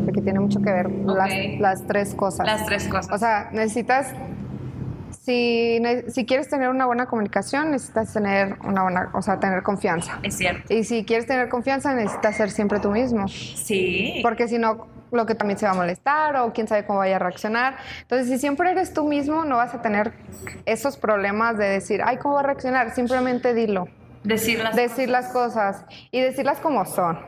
Porque 0.05 0.21
tiene 0.23 0.41
mucho 0.41 0.61
que 0.61 0.73
ver 0.73 0.91
las, 0.91 1.31
las 1.59 1.87
tres 1.87 2.15
cosas. 2.15 2.47
Las 2.47 2.65
tres 2.67 2.89
cosas. 2.89 3.13
O 3.13 3.19
sea, 3.19 3.51
necesitas 3.53 4.15
si, 5.11 5.81
si, 6.09 6.25
quieres 6.25 6.49
tener 6.49 6.69
una 6.69 6.87
buena 6.87 7.07
comunicación, 7.07 7.73
necesitas 7.73 8.13
tener 8.13 8.57
una 8.65 8.83
buena, 8.83 9.11
o 9.13 9.23
sea, 9.23 9.39
tener 9.39 9.63
confianza. 9.63 10.19
Es 10.23 10.37
cierto. 10.37 10.73
Y 10.73 10.85
si 10.85 11.05
quieres 11.05 11.27
tener 11.27 11.49
confianza, 11.49 11.95
necesitas 11.95 12.37
ser 12.37 12.51
siempre 12.51 12.81
tú 12.81 12.91
mismo. 12.91 13.29
Sí. 13.29 14.21
Porque 14.23 14.49
si 14.49 14.59
no, 14.59 14.87
lo 15.13 15.27
que 15.27 15.35
también 15.35 15.59
se 15.59 15.67
va 15.67 15.73
a 15.73 15.75
molestar 15.75 16.37
o 16.37 16.53
quién 16.53 16.69
sabe 16.69 16.85
cómo 16.87 17.01
vaya 17.01 17.17
a 17.17 17.19
reaccionar. 17.19 17.77
Entonces, 18.03 18.29
si 18.29 18.39
siempre 18.39 18.71
eres 18.71 18.93
tú 18.93 19.05
mismo, 19.05 19.45
no 19.45 19.57
vas 19.57 19.75
a 19.75 19.83
tener 19.83 20.13
esos 20.67 20.97
problemas 20.97 21.59
de 21.59 21.67
decir, 21.67 22.01
ay, 22.05 22.17
¿cómo 22.19 22.35
va 22.35 22.41
a 22.41 22.45
reaccionar? 22.45 22.95
Simplemente 22.95 23.55
dilo. 23.55 23.89
Decir 24.23 24.63
las 24.63 24.77
decir 24.77 25.07
cosas. 25.07 25.25
las 25.25 25.33
cosas 25.33 25.85
y 26.11 26.21
decirlas 26.21 26.61
como 26.61 26.85
son. 26.85 27.19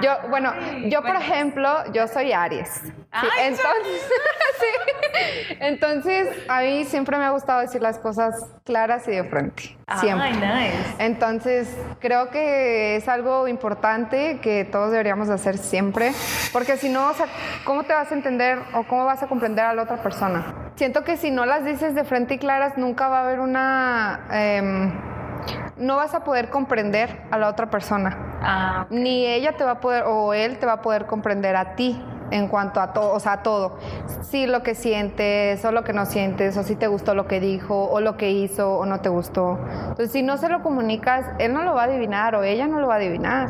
Yo, 0.00 0.12
bueno, 0.30 0.52
yo 0.86 1.02
por 1.02 1.14
ejemplo, 1.14 1.68
yo 1.92 2.08
soy 2.08 2.32
Aries. 2.32 2.82
entonces, 3.40 3.60
sí, 4.58 5.56
entonces, 5.60 6.28
a 6.48 6.62
mí 6.62 6.84
siempre 6.86 7.18
me 7.18 7.24
ha 7.24 7.30
gustado 7.30 7.60
decir 7.60 7.82
las 7.82 7.98
cosas 7.98 8.34
claras 8.64 9.06
y 9.08 9.10
de 9.10 9.24
frente. 9.24 9.76
Siempre. 10.00 10.32
nice. 10.32 10.94
Entonces, 10.98 11.68
creo 12.00 12.30
que 12.30 12.96
es 12.96 13.08
algo 13.08 13.46
importante 13.46 14.38
que 14.40 14.64
todos 14.64 14.90
deberíamos 14.90 15.28
hacer 15.28 15.58
siempre, 15.58 16.12
porque 16.52 16.76
si 16.76 16.88
no, 16.88 17.10
o 17.10 17.14
sea, 17.14 17.26
¿cómo 17.64 17.84
te 17.84 17.92
vas 17.92 18.10
a 18.10 18.14
entender 18.14 18.58
o 18.74 18.84
cómo 18.84 19.04
vas 19.04 19.22
a 19.22 19.26
comprender 19.26 19.64
a 19.64 19.74
la 19.74 19.82
otra 19.82 20.02
persona? 20.02 20.70
Siento 20.76 21.04
que 21.04 21.16
si 21.16 21.30
no 21.30 21.44
las 21.44 21.64
dices 21.64 21.94
de 21.94 22.04
frente 22.04 22.34
y 22.34 22.38
claras, 22.38 22.78
nunca 22.78 23.08
va 23.08 23.20
a 23.20 23.24
haber 23.24 23.40
una... 23.40 24.26
Em, 24.30 25.17
no 25.76 25.96
vas 25.96 26.14
a 26.14 26.24
poder 26.24 26.50
comprender 26.50 27.22
a 27.30 27.38
la 27.38 27.48
otra 27.48 27.70
persona. 27.70 28.16
Ah, 28.42 28.86
Ni 28.90 29.26
ella 29.26 29.56
te 29.56 29.64
va 29.64 29.72
a 29.72 29.80
poder, 29.80 30.04
o 30.06 30.34
él 30.34 30.58
te 30.58 30.66
va 30.66 30.74
a 30.74 30.82
poder 30.82 31.06
comprender 31.06 31.56
a 31.56 31.74
ti 31.74 32.02
en 32.30 32.48
cuanto 32.48 32.80
a 32.80 32.92
todo, 32.92 33.12
o 33.14 33.20
sea, 33.20 33.32
a 33.34 33.42
todo. 33.42 33.78
Si 34.22 34.46
lo 34.46 34.62
que 34.62 34.74
sientes, 34.74 35.64
o 35.64 35.72
lo 35.72 35.84
que 35.84 35.92
no 35.92 36.04
sientes, 36.06 36.56
o 36.56 36.62
si 36.62 36.76
te 36.76 36.86
gustó 36.86 37.14
lo 37.14 37.26
que 37.26 37.40
dijo, 37.40 37.88
o 37.90 38.00
lo 38.00 38.16
que 38.16 38.30
hizo, 38.30 38.76
o 38.76 38.86
no 38.86 39.00
te 39.00 39.08
gustó. 39.08 39.58
Entonces, 39.80 40.12
si 40.12 40.22
no 40.22 40.36
se 40.36 40.48
lo 40.48 40.62
comunicas, 40.62 41.24
él 41.38 41.54
no 41.54 41.62
lo 41.62 41.74
va 41.74 41.82
a 41.82 41.84
adivinar, 41.86 42.34
o 42.34 42.42
ella 42.42 42.66
no 42.66 42.80
lo 42.80 42.88
va 42.88 42.94
a 42.94 42.96
adivinar. 42.98 43.48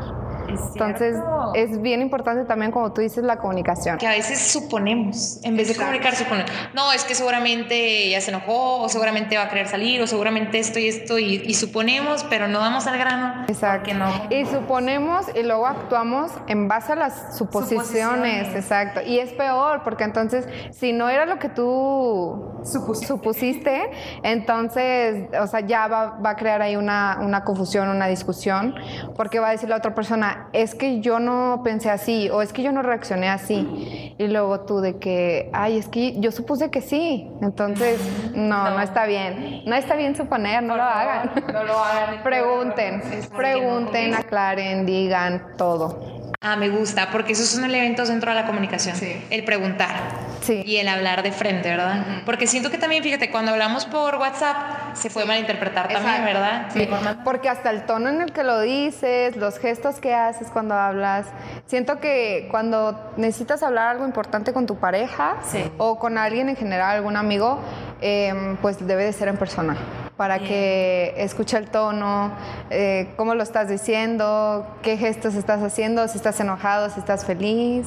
Entonces 0.49 1.17
es 1.55 1.81
bien 1.81 2.02
importante 2.02 2.45
también, 2.45 2.73
como 2.73 2.93
tú 2.93 3.00
dices, 3.00 3.25
la 3.25 3.38
comunicación. 3.38 3.99
Que 3.99 4.07
a 4.07 4.11
veces 4.11 4.40
suponemos, 4.40 5.40
en 5.43 5.57
vez 5.57 5.69
de 5.69 5.76
comunicar, 5.76 6.14
suponemos. 6.14 6.50
No, 6.75 6.93
es 6.93 7.05
que 7.05 7.14
seguramente 7.14 8.07
ella 8.09 8.21
se 8.21 8.31
enojó, 8.31 8.83
o 8.83 8.88
seguramente 8.88 9.37
va 9.37 9.45
a 9.45 9.49
querer 9.49 9.69
salir, 9.69 10.00
o 10.02 10.07
seguramente 10.07 10.59
esto 10.59 10.78
y 10.78 10.88
esto, 10.88 11.19
y, 11.19 11.55
suponemos, 11.55 12.25
pero 12.31 12.47
no 12.47 12.61
vamos 12.61 12.87
al 12.87 12.99
grano. 12.99 13.45
Exacto. 13.49 13.93
No. 13.95 14.09
Y 14.31 14.45
suponemos 14.47 15.26
y 15.35 15.43
luego 15.43 15.67
actuamos 15.67 16.31
en 16.47 16.69
base 16.69 16.93
a 16.93 16.97
las 16.97 17.37
suposiciones. 17.37 18.55
Exacto. 18.55 19.00
Y 19.05 19.19
es 19.19 19.33
peor, 19.33 19.83
porque 19.83 20.05
entonces, 20.05 20.47
si 20.71 20.93
no 20.93 21.09
era 21.09 21.26
lo 21.26 21.38
que 21.38 21.49
tú 21.49 22.61
supusiste, 22.62 23.90
entonces, 24.23 25.28
o 25.40 25.47
sea, 25.47 25.61
ya 25.61 25.88
va, 25.88 26.19
va 26.19 26.31
a 26.31 26.37
crear 26.37 26.62
ahí 26.62 26.76
una, 26.76 27.19
una 27.21 27.45
confusión, 27.45 27.88
una 27.88 28.07
discusión, 28.07 28.75
porque 29.17 29.40
va 29.40 29.49
a 29.49 29.52
decir 29.52 29.69
la 29.69 29.76
otra 29.76 29.95
persona, 29.95 30.38
es 30.52 30.75
que 30.75 31.00
yo 31.00 31.18
no 31.18 31.61
pensé 31.64 31.90
así 31.90 32.28
o 32.30 32.42
es 32.42 32.52
que 32.52 32.62
yo 32.62 32.73
no 32.73 32.83
reaccioné 32.83 33.28
así. 33.28 34.14
Y 34.18 34.26
luego 34.28 34.61
tú 34.61 34.80
de 34.80 34.99
que, 34.99 35.50
ay, 35.52 35.78
es 35.78 35.88
que 35.88 36.18
yo 36.21 36.33
supuse 36.33 36.71
que 36.71 36.80
sí. 36.80 37.30
Entonces, 37.42 38.00
no, 38.35 38.71
no, 38.71 38.80
está 38.80 39.07
bien. 39.07 39.62
No 39.66 39.75
está 39.75 39.95
bien 39.97 40.16
suponer, 40.16 40.62
no 40.62 40.76
lo 40.76 40.83
hagan. 40.83 41.30
No 41.52 41.64
lo 41.64 41.78
hagan. 41.78 42.23
pregunten, 42.25 43.02
pregunten, 43.37 44.14
aclaren, 44.14 44.87
digan 44.87 45.57
todo. 45.57 46.18
Ah, 46.40 46.54
me 46.54 46.68
gusta, 46.68 47.11
porque 47.11 47.33
esos 47.33 47.49
son 47.49 47.64
elementos 47.64 48.09
dentro 48.09 48.30
de 48.30 48.37
la 48.37 48.47
comunicación. 48.47 48.95
El 49.28 49.42
preguntar. 49.42 49.97
Sí. 50.40 50.62
Y 50.64 50.76
el 50.76 50.87
hablar 50.87 51.25
de 51.25 51.33
frente, 51.33 51.68
¿verdad? 51.68 52.23
Porque 52.25 52.47
siento 52.47 52.71
que 52.71 52.78
también, 52.78 53.02
fíjate, 53.02 53.33
cuando 53.33 53.50
hablamos 53.50 53.87
por 53.87 54.14
WhatsApp 54.14 54.95
se 54.95 55.11
puede 55.11 55.26
malinterpretar 55.26 55.88
también, 55.88 56.25
¿verdad? 56.25 56.68
Sí. 56.73 56.88
Porque 57.25 57.49
hasta 57.49 57.71
el 57.71 57.87
tono 57.87 58.09
en 58.09 58.23
el 58.23 58.30
que 58.30 58.45
lo 58.45 58.61
dices, 58.61 59.35
los 59.37 59.59
gestos 59.59 59.99
que 59.99 60.14
haces 60.14 60.47
cuando 60.52 60.76
hablas. 60.76 61.26
Siento 61.66 61.99
que 61.99 62.47
cuando 62.52 63.12
necesitas 63.16 63.64
hablar 63.64 63.88
algo 63.88 64.07
importante 64.07 64.52
con 64.52 64.64
tu 64.66 64.76
pareja 64.76 65.38
o 65.76 65.99
con 65.99 66.18
alguien 66.18 66.49
en 66.49 66.54
general, 66.54 66.99
algún 66.99 67.16
amigo, 67.16 67.59
em, 68.00 68.57
pues 68.59 68.87
debe 68.87 69.04
de 69.04 69.12
ser 69.12 69.26
en 69.26 69.38
persona 69.38 69.76
para 70.19 70.41
que 70.41 71.15
escuche 71.17 71.57
el 71.57 71.71
tono, 71.71 72.33
eh, 72.71 73.09
cómo 73.17 73.37
lo 73.37 73.45
estás 73.45 73.69
diciendo, 73.69 74.67
qué 74.83 74.97
gestos 74.97 75.37
estás 75.37 75.63
haciendo, 75.63 76.09
si 76.09 76.17
estás 76.17 76.41
enojado, 76.41 76.91
si 76.91 76.99
estás 76.99 77.25
feliz. 77.25 77.87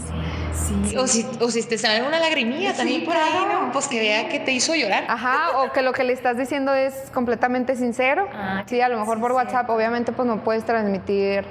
Sí. 0.54 0.96
O, 0.96 1.08
si, 1.08 1.28
o 1.42 1.52
si 1.52 1.62
te 1.64 1.78
sale 1.78 1.98
alguna 1.98 2.20
lagrimilla 2.22 2.74
también 2.74 3.04
por 3.04 3.18
ahí, 3.18 3.34
¿no? 3.52 3.74
Pues 3.74 3.90
que 3.90 4.00
vea 4.00 4.30
que 4.30 4.40
te 4.40 4.54
hizo 4.54 4.74
llorar. 4.74 5.04
Ajá, 5.10 5.60
o 5.60 5.74
que 5.74 5.82
lo 5.82 5.92
que 5.92 6.06
le 6.06 6.14
estás 6.14 6.38
diciendo 6.38 6.74
es 6.74 6.94
completamente 7.14 7.76
sincero. 7.76 8.30
Ah, 8.34 8.64
sí, 8.66 8.80
a 8.80 8.88
lo 8.88 8.98
mejor 8.98 9.20
por 9.20 9.34
WhatsApp, 9.34 9.70
obviamente, 9.70 10.14
pues 10.14 10.26
no 10.26 10.42
puedes 10.42 10.64
transmitir 10.64 11.44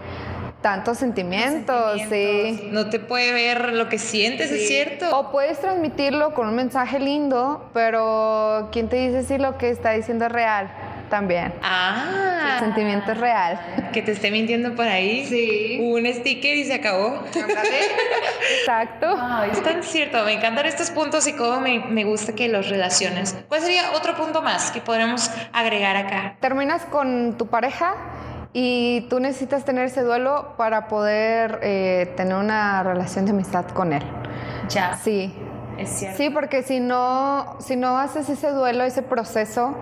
tantos 0.61 0.99
sentimientos, 0.99 2.01
sí. 2.11 2.69
No 2.71 2.91
te 2.91 3.01
puede 3.01 3.33
ver 3.33 3.73
lo 3.73 3.89
que 3.89 3.99
sientes, 3.99 4.51
es 4.51 4.69
cierto. 4.69 5.17
O 5.17 5.31
puedes 5.31 5.61
transmitirlo 5.61 6.35
con 6.35 6.49
un 6.49 6.55
mensaje 6.55 6.99
lindo, 6.99 7.71
pero 7.73 8.69
¿quién 8.73 8.89
te 8.89 8.97
dice 8.97 9.25
si 9.25 9.39
lo 9.39 9.57
que 9.59 9.71
está 9.71 9.93
diciendo 9.93 10.27
es 10.27 10.33
real? 10.33 10.71
También. 11.09 11.53
Ah. 11.63 12.53
El 12.55 12.61
sentimiento 12.61 13.11
es 13.13 13.19
real. 13.19 13.61
Que 13.93 14.01
te 14.01 14.13
esté 14.13 14.31
mintiendo 14.31 14.77
por 14.77 14.87
ahí. 14.87 15.27
Sí. 15.27 15.79
Un 15.83 16.07
sticker 16.07 16.57
y 16.57 16.65
se 16.65 16.75
acabó. 16.75 17.25
Exacto. 18.61 19.19
es 19.51 19.63
tan 19.63 19.83
cierto. 19.83 20.25
Me 20.25 20.35
encantan 20.35 20.67
estos 20.67 20.91
puntos 20.91 21.27
y 21.27 21.33
cómo 21.33 21.61
me, 21.61 21.81
me 21.81 22.05
gusta 22.05 22.33
que 22.35 22.49
los 22.49 22.69
relaciones. 22.69 23.37
¿Cuál 23.49 23.63
sería 23.63 23.91
otro 23.93 24.15
punto 24.15 24.41
más 24.41 24.71
que 24.71 24.81
podremos 24.81 25.31
agregar 25.53 25.97
acá? 25.97 26.37
Terminas 26.41 26.85
con 26.85 27.37
tu 27.37 27.49
pareja 27.49 27.97
y 28.53 29.03
tú 29.09 29.21
necesitas 29.21 29.65
tener 29.65 29.87
ese 29.87 30.03
duelo 30.03 30.55
para 30.57 30.89
poder 30.89 31.61
eh, 31.63 32.13
tener 32.17 32.37
una 32.37 32.83
relación 32.83 33.25
de 33.25 33.31
amistad 33.31 33.67
con 33.69 33.93
él. 33.93 34.03
Ya. 34.69 34.97
Sí. 34.97 35.35
Es 35.79 35.89
cierto. 35.89 36.19
Sí, 36.19 36.29
porque 36.29 36.63
si 36.63 36.79
no, 36.79 37.57
si 37.59 37.75
no 37.75 37.97
haces 37.97 38.29
ese 38.29 38.51
duelo, 38.51 38.85
ese 38.85 39.01
proceso, 39.01 39.75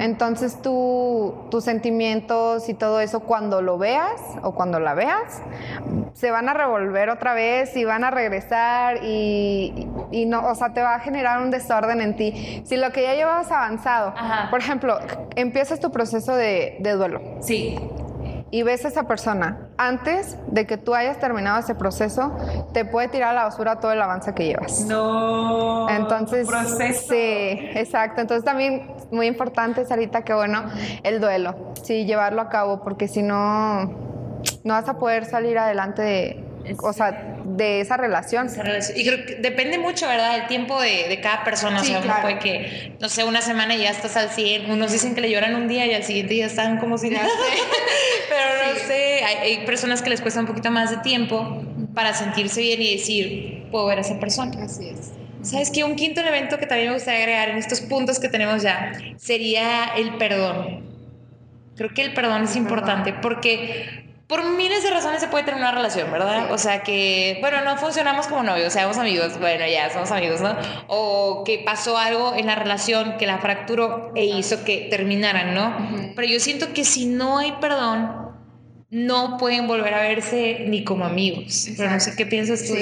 entonces 0.00 0.60
tú, 0.60 1.34
tus 1.50 1.64
sentimientos 1.64 2.68
y 2.68 2.74
todo 2.74 3.00
eso, 3.00 3.20
cuando 3.20 3.62
lo 3.62 3.78
veas 3.78 4.20
o 4.42 4.54
cuando 4.54 4.80
la 4.80 4.92
veas, 4.92 5.40
se 6.12 6.30
van 6.30 6.50
a 6.50 6.52
revolver 6.52 7.08
otra 7.08 7.32
vez 7.32 7.74
y 7.74 7.86
van 7.86 8.04
a 8.04 8.10
regresar 8.10 9.02
y, 9.02 9.88
y 10.10 10.26
no, 10.26 10.46
o 10.46 10.54
sea, 10.54 10.74
te 10.74 10.82
va 10.82 10.96
a 10.96 11.00
generar 11.00 11.40
un 11.40 11.50
desorden 11.50 12.02
en 12.02 12.16
ti. 12.16 12.62
Si 12.66 12.76
lo 12.76 12.92
que 12.92 13.04
ya 13.04 13.14
llevas 13.14 13.50
avanzado, 13.50 14.12
por 14.50 14.60
ejemplo, 14.60 14.98
empiezas 15.36 15.80
tu 15.80 15.90
proceso 15.90 16.34
de, 16.34 16.76
de 16.80 16.92
duelo. 16.92 17.22
Sí 17.40 17.78
y 18.56 18.62
ves 18.62 18.86
a 18.86 18.88
esa 18.88 19.02
persona 19.02 19.68
antes 19.76 20.38
de 20.46 20.66
que 20.66 20.78
tú 20.78 20.94
hayas 20.94 21.18
terminado 21.18 21.60
ese 21.60 21.74
proceso, 21.74 22.34
te 22.72 22.86
puede 22.86 23.08
tirar 23.08 23.32
a 23.32 23.32
la 23.34 23.44
basura 23.44 23.80
todo 23.80 23.92
el 23.92 24.00
avance 24.00 24.32
que 24.32 24.46
llevas. 24.46 24.80
No. 24.86 25.86
Entonces, 25.90 26.48
proceso. 26.48 27.02
sí, 27.10 27.58
exacto. 27.74 28.22
Entonces 28.22 28.46
también 28.46 28.94
muy 29.10 29.26
importante, 29.26 29.84
Sarita, 29.84 30.22
que 30.22 30.32
bueno, 30.32 30.64
el 31.02 31.20
duelo, 31.20 31.54
sí, 31.82 32.06
llevarlo 32.06 32.40
a 32.40 32.48
cabo, 32.48 32.82
porque 32.82 33.08
si 33.08 33.22
no, 33.22 33.84
no 34.64 34.72
vas 34.72 34.88
a 34.88 34.98
poder 34.98 35.26
salir 35.26 35.58
adelante 35.58 36.00
de, 36.00 36.76
o 36.82 36.94
sea, 36.94 37.35
de 37.48 37.80
esa 37.80 37.96
relación. 37.96 38.48
Y 38.94 39.06
creo 39.06 39.24
que 39.24 39.36
depende 39.36 39.78
mucho, 39.78 40.06
¿verdad? 40.08 40.36
El 40.36 40.46
tiempo 40.46 40.80
de, 40.80 41.18
cada 41.22 41.44
persona. 41.44 41.80
o 41.80 41.84
sea, 41.84 42.00
uno 42.00 42.14
puede 42.20 42.38
que, 42.38 42.96
no 43.00 43.08
sé, 43.08 43.24
una 43.24 43.40
semana 43.40 43.74
y 43.74 43.82
ya 43.82 43.90
estás 43.90 44.16
al 44.16 44.30
100. 44.30 44.70
Unos 44.70 44.92
dicen 44.92 45.14
que 45.14 45.20
le 45.20 45.30
lloran 45.30 45.54
un 45.54 45.68
día 45.68 45.86
y 45.86 45.94
al 45.94 46.02
siguiente 46.02 46.36
ya 46.36 46.46
están 46.46 46.78
como 46.78 46.98
si 46.98 47.10
nada. 47.10 47.28
Pero 48.28 48.72
no 48.72 48.78
sé, 48.86 49.24
hay, 49.24 49.64
personas 49.66 50.02
que 50.02 50.10
les 50.10 50.20
cuesta 50.20 50.40
un 50.40 50.46
poquito 50.46 50.70
más 50.70 50.90
de 50.90 50.98
tiempo 50.98 51.62
para 51.94 52.14
sentirse 52.14 52.60
bien 52.60 52.82
y 52.82 52.96
decir, 52.96 53.68
puedo 53.70 53.86
ver 53.86 53.98
a 53.98 54.00
esa 54.00 54.18
persona. 54.18 54.64
Así 54.64 54.88
es. 54.88 55.12
¿Sabes 55.42 55.70
qué? 55.70 55.84
Un 55.84 55.94
quinto 55.94 56.20
elemento 56.20 56.58
que 56.58 56.66
también 56.66 56.88
me 56.88 56.94
gustaría 56.94 57.20
agregar 57.20 57.50
en 57.50 57.58
estos 57.58 57.80
puntos 57.80 58.18
que 58.18 58.28
tenemos 58.28 58.62
ya 58.62 58.92
sería 59.16 59.92
el 59.96 60.16
perdón. 60.16 60.84
Creo 61.76 61.90
que 61.94 62.02
el 62.02 62.14
perdón 62.14 62.44
es 62.44 62.56
importante 62.56 63.12
porque 63.12 64.05
por 64.26 64.44
miles 64.44 64.82
de 64.82 64.90
razones 64.90 65.20
se 65.20 65.28
puede 65.28 65.44
tener 65.44 65.60
una 65.60 65.70
relación, 65.70 66.10
¿verdad? 66.10 66.50
O 66.52 66.58
sea 66.58 66.82
que, 66.82 67.38
bueno, 67.40 67.62
no 67.62 67.76
funcionamos 67.76 68.26
como 68.26 68.42
novios, 68.42 68.72
seamos 68.72 68.98
amigos, 68.98 69.38
bueno, 69.38 69.64
ya 69.66 69.90
somos 69.90 70.10
amigos, 70.10 70.40
¿no? 70.40 70.56
O 70.88 71.44
que 71.44 71.62
pasó 71.64 71.96
algo 71.96 72.34
en 72.34 72.46
la 72.46 72.56
relación 72.56 73.18
que 73.18 73.26
la 73.26 73.38
fracturó 73.38 74.10
e 74.16 74.24
hizo 74.24 74.64
que 74.64 74.88
terminaran, 74.90 75.54
¿no? 75.54 76.12
Pero 76.16 76.26
yo 76.26 76.40
siento 76.40 76.72
que 76.72 76.84
si 76.84 77.06
no 77.06 77.38
hay 77.38 77.52
perdón, 77.60 78.25
no 78.90 79.36
pueden 79.36 79.66
volver 79.66 79.94
a 79.94 80.00
verse 80.00 80.64
ni 80.68 80.84
como 80.84 81.04
amigos. 81.04 81.68
Pero 81.76 81.90
no 81.90 81.98
sé 82.00 82.14
qué 82.14 82.24
piensas 82.24 82.64
tú 82.64 82.74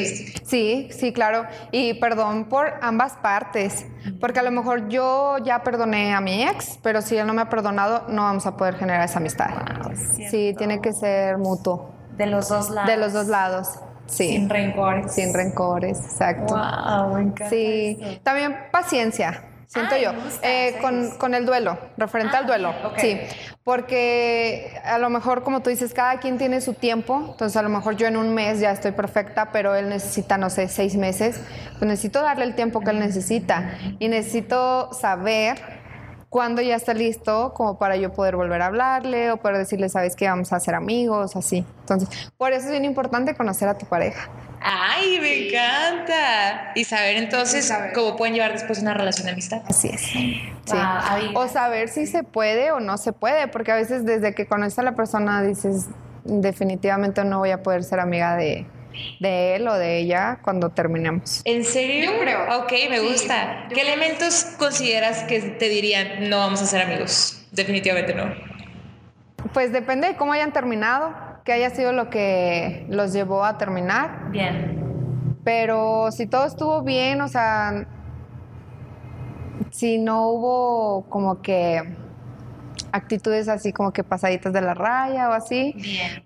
Sí, 0.45 0.89
sí, 0.91 1.13
claro. 1.13 1.47
Y 1.73 1.95
perdón 1.95 2.45
por 2.45 2.75
ambas 2.83 3.15
partes, 3.15 3.87
porque 4.21 4.41
a 4.41 4.43
lo 4.43 4.51
mejor 4.51 4.89
yo 4.89 5.39
ya 5.45 5.63
perdoné 5.63 6.13
a 6.15 6.21
mi 6.21 6.43
ex, 6.43 6.79
pero 6.83 7.01
si 7.01 7.17
él 7.17 7.27
no 7.27 7.33
me 7.33 7.43
ha 7.43 7.49
perdonado, 7.49 8.07
no 8.09 8.23
vamos 8.23 8.47
a 8.47 8.57
poder 8.57 8.77
generar 8.77 9.05
esa 9.05 9.19
amistad. 9.19 9.51
sí, 10.31 10.55
tiene 10.59 10.81
que 10.81 10.93
ser 10.93 11.39
mutuo. 11.39 11.95
De 12.17 12.27
los 12.27 12.49
dos 12.49 12.71
lados. 12.71 12.91
De 12.91 12.97
los 12.97 13.13
dos 13.13 13.27
lados. 13.27 13.69
Sí. 14.07 14.29
Sin 14.29 14.51
rencores. 14.51 15.13
Sin 15.13 15.33
rencores, 15.33 15.99
exacto. 15.99 16.55
Wow, 16.55 17.15
me 17.15 17.23
encanta 17.23 17.49
Sí, 17.49 18.21
también 18.23 18.55
paciencia 18.71 19.43
siento 19.75 19.97
yo, 19.97 20.13
eh, 20.43 20.77
con, 21.19 21.35
el 21.35 21.45
duelo, 21.45 21.77
referente 21.97 22.37
al 22.37 22.45
ah, 22.45 22.47
duelo, 22.47 22.75
sí, 22.97 23.19
porque 23.65 24.81
a 24.85 24.99
lo 24.99 25.11
mejor 25.11 25.43
como 25.43 25.63
tú 25.63 25.71
dices, 25.71 25.93
cada 25.93 26.21
quien 26.21 26.39
tiene 26.39 26.61
su 26.61 26.75
tiempo, 26.75 27.31
entonces 27.33 27.57
a 27.57 27.63
lo 27.63 27.69
mejor 27.69 27.97
yo 27.97 28.07
en 28.07 28.17
un 28.17 28.33
mes 28.33 28.61
ya 28.61 28.71
estoy 28.71 28.93
perfecta, 28.93 29.51
pero 29.53 29.75
él 29.75 29.89
necesita, 29.89 30.39
no 30.39 30.49
sé, 30.49 30.69
seis 30.69 30.95
meses, 30.95 31.41
pues 31.79 31.89
necesito 31.89 32.23
darle 32.23 32.45
el 32.45 32.55
tiempo 32.55 32.81
que 32.81 32.91
él 32.91 33.01
necesita. 33.01 33.75
Y 33.99 34.09
necesito 34.09 34.93
saber 34.93 35.84
cuándo 36.35 36.61
ya 36.63 36.75
está 36.75 36.95
listo 36.95 37.55
como 37.55 37.79
para 37.79 37.95
yo 37.95 38.13
poder 38.13 38.35
volver 38.35 38.61
a 38.61 38.67
hablarle 38.67 39.31
o 39.31 39.37
poder 39.37 39.57
decirle, 39.57 39.89
sabes 39.89 40.17
que 40.17 40.29
vamos 40.29 40.53
a 40.53 40.59
ser 40.59 40.75
amigos, 40.75 41.37
así. 41.37 41.65
Entonces, 41.83 42.09
por 42.37 42.51
eso 42.53 42.65
es 42.65 42.71
bien 42.73 42.85
importante 42.85 43.37
conocer 43.37 43.69
a 43.69 43.79
tu 43.79 43.87
pareja. 43.87 44.29
¡Ay, 44.61 45.21
me 45.21 45.47
encanta! 45.47 46.73
Y 46.75 46.83
saber 46.83 47.19
entonces 47.19 47.73
cómo 47.95 48.17
pueden 48.17 48.35
llevar 48.35 48.53
después 48.53 48.81
una 48.81 48.95
relación 48.95 49.27
de 49.27 49.33
amistad. 49.35 49.63
Así 49.69 49.91
es. 49.91 50.01
Sí. 50.01 50.43
o 51.37 51.47
saber 51.47 51.89
si 51.89 52.09
se 52.09 52.25
puede 52.25 52.73
o 52.73 52.81
no 52.81 52.99
se 52.99 53.13
puede, 53.13 53.47
porque 53.47 53.71
a 53.71 53.77
veces 53.77 54.05
desde 54.05 54.35
que 54.35 54.47
conoces 54.47 54.81
a 54.81 54.83
la 54.83 54.97
persona 54.97 55.41
dices, 55.41 55.87
definitivamente 56.25 57.25
no 57.25 57.39
voy 57.39 57.53
a 57.53 57.63
poder 57.63 57.85
ser 57.85 58.01
amiga 58.01 58.35
de, 58.35 58.67
él 59.57 59.69
o 59.69 59.75
de 59.75 59.99
ella 59.99 60.39
cuando 60.43 60.71
terminemos. 60.71 61.43
¿En 61.45 61.65
serio? 61.65 62.13
Yo 62.13 62.21
creo. 62.21 62.61
Ok, 62.61 62.73
me 62.91 63.01
gusta. 63.01 63.67
¿Qué 63.73 63.81
elementos 63.81 64.45
consideras 64.59 65.25
que 65.25 65.41
te 65.41 65.69
dirían 65.69 66.29
no 66.29 66.39
vamos 66.39 66.63
a 66.63 66.67
ser 66.67 66.83
amigos? 66.83 67.47
Definitivamente 67.53 68.15
no. 68.15 68.33
Pues 69.53 69.73
depende 69.73 70.09
de 70.09 70.17
cómo 70.17 70.33
hayan 70.33 70.53
terminado 70.53 71.15
que 71.45 71.53
haya 71.53 71.71
sido 71.71 71.93
lo 71.93 72.09
que 72.09 72.87
los 72.89 73.13
llevó 73.13 73.45
a 73.45 73.59
terminar. 73.59 74.31
Bien. 74.31 75.39
Pero 75.45 76.11
si 76.11 76.27
todo 76.27 76.47
estuvo 76.47 76.83
bien, 76.83 77.21
o 77.21 77.29
sea, 77.29 77.87
si 79.71 79.99
no 79.99 80.29
hubo 80.29 81.07
como 81.11 81.43
que 81.43 81.83
actitudes 82.93 83.49
así 83.49 83.73
como 83.73 83.93
que 83.93 84.05
pasaditas 84.05 84.53
de 84.53 84.61
la 84.61 84.75
raya 84.75 85.29
o 85.29 85.33
así, 85.33 85.75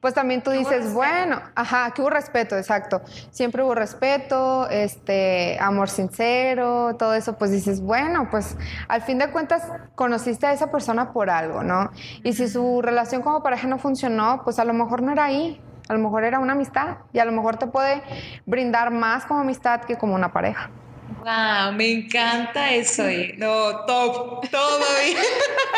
pues 0.00 0.14
también 0.14 0.42
tú 0.42 0.50
dices, 0.50 0.92
bueno, 0.92 1.40
ajá, 1.54 1.90
que 1.92 2.02
hubo 2.02 2.10
respeto, 2.10 2.56
exacto. 2.56 3.00
Siempre 3.30 3.62
hubo 3.62 3.74
respeto, 3.74 4.68
este, 4.68 5.58
amor 5.60 5.88
sincero, 5.88 6.96
todo 6.98 7.14
eso, 7.14 7.38
pues 7.38 7.50
dices, 7.50 7.80
bueno, 7.80 8.28
pues 8.30 8.56
al 8.88 9.02
fin 9.02 9.18
de 9.18 9.30
cuentas 9.30 9.62
conociste 9.94 10.46
a 10.46 10.52
esa 10.52 10.70
persona 10.70 11.12
por 11.12 11.30
algo, 11.30 11.62
¿no? 11.62 11.90
Y 12.22 12.34
si 12.34 12.48
su 12.48 12.82
relación 12.82 13.22
como 13.22 13.42
pareja 13.42 13.66
no 13.66 13.78
funcionó, 13.78 14.42
pues 14.44 14.58
a 14.58 14.64
lo 14.64 14.74
mejor 14.74 15.02
no 15.02 15.12
era 15.12 15.24
ahí, 15.24 15.60
a 15.88 15.94
lo 15.94 16.00
mejor 16.00 16.24
era 16.24 16.38
una 16.38 16.52
amistad 16.52 16.98
y 17.12 17.18
a 17.18 17.24
lo 17.24 17.32
mejor 17.32 17.56
te 17.56 17.66
puede 17.66 18.02
brindar 18.44 18.90
más 18.90 19.24
como 19.24 19.40
amistad 19.40 19.80
que 19.82 19.96
como 19.96 20.14
una 20.14 20.32
pareja. 20.32 20.70
Wow, 21.18 21.72
me 21.74 21.90
encanta 21.90 22.72
eso. 22.72 23.04
No, 23.38 23.84
top, 23.86 24.48
todo 24.50 24.78
bien. 25.04 25.16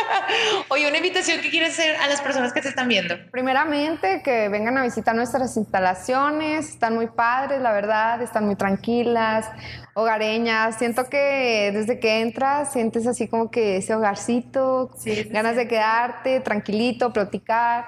Oye, 0.68 0.88
una 0.88 0.96
invitación 0.96 1.40
que 1.40 1.50
quieres 1.50 1.70
hacer 1.70 1.96
a 1.96 2.08
las 2.08 2.20
personas 2.20 2.52
que 2.52 2.60
te 2.60 2.68
están 2.68 2.88
viendo. 2.88 3.14
Primeramente, 3.30 4.22
que 4.22 4.48
vengan 4.48 4.76
a 4.78 4.82
visitar 4.82 5.14
nuestras 5.14 5.56
instalaciones. 5.56 6.68
Están 6.68 6.94
muy 6.94 7.06
padres, 7.08 7.60
la 7.60 7.72
verdad, 7.72 8.20
están 8.22 8.46
muy 8.46 8.56
tranquilas, 8.56 9.48
hogareñas. 9.94 10.78
Siento 10.78 11.08
que 11.08 11.70
desde 11.72 12.00
que 12.00 12.20
entras 12.20 12.72
sientes 12.72 13.06
así 13.06 13.28
como 13.28 13.50
que 13.50 13.76
ese 13.78 13.94
hogarcito, 13.94 14.90
ganas 15.30 15.56
de 15.56 15.68
quedarte 15.68 16.40
tranquilito, 16.40 17.12
platicar. 17.12 17.86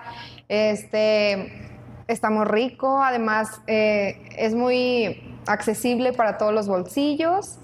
Este, 0.48 1.70
está 2.06 2.30
muy 2.30 2.44
rico, 2.44 3.02
además 3.02 3.60
eh, 3.66 4.22
es 4.36 4.54
muy 4.54 5.31
accesible 5.46 6.12
para 6.12 6.38
todos 6.38 6.52
los 6.52 6.68
bolsillos 6.68 7.58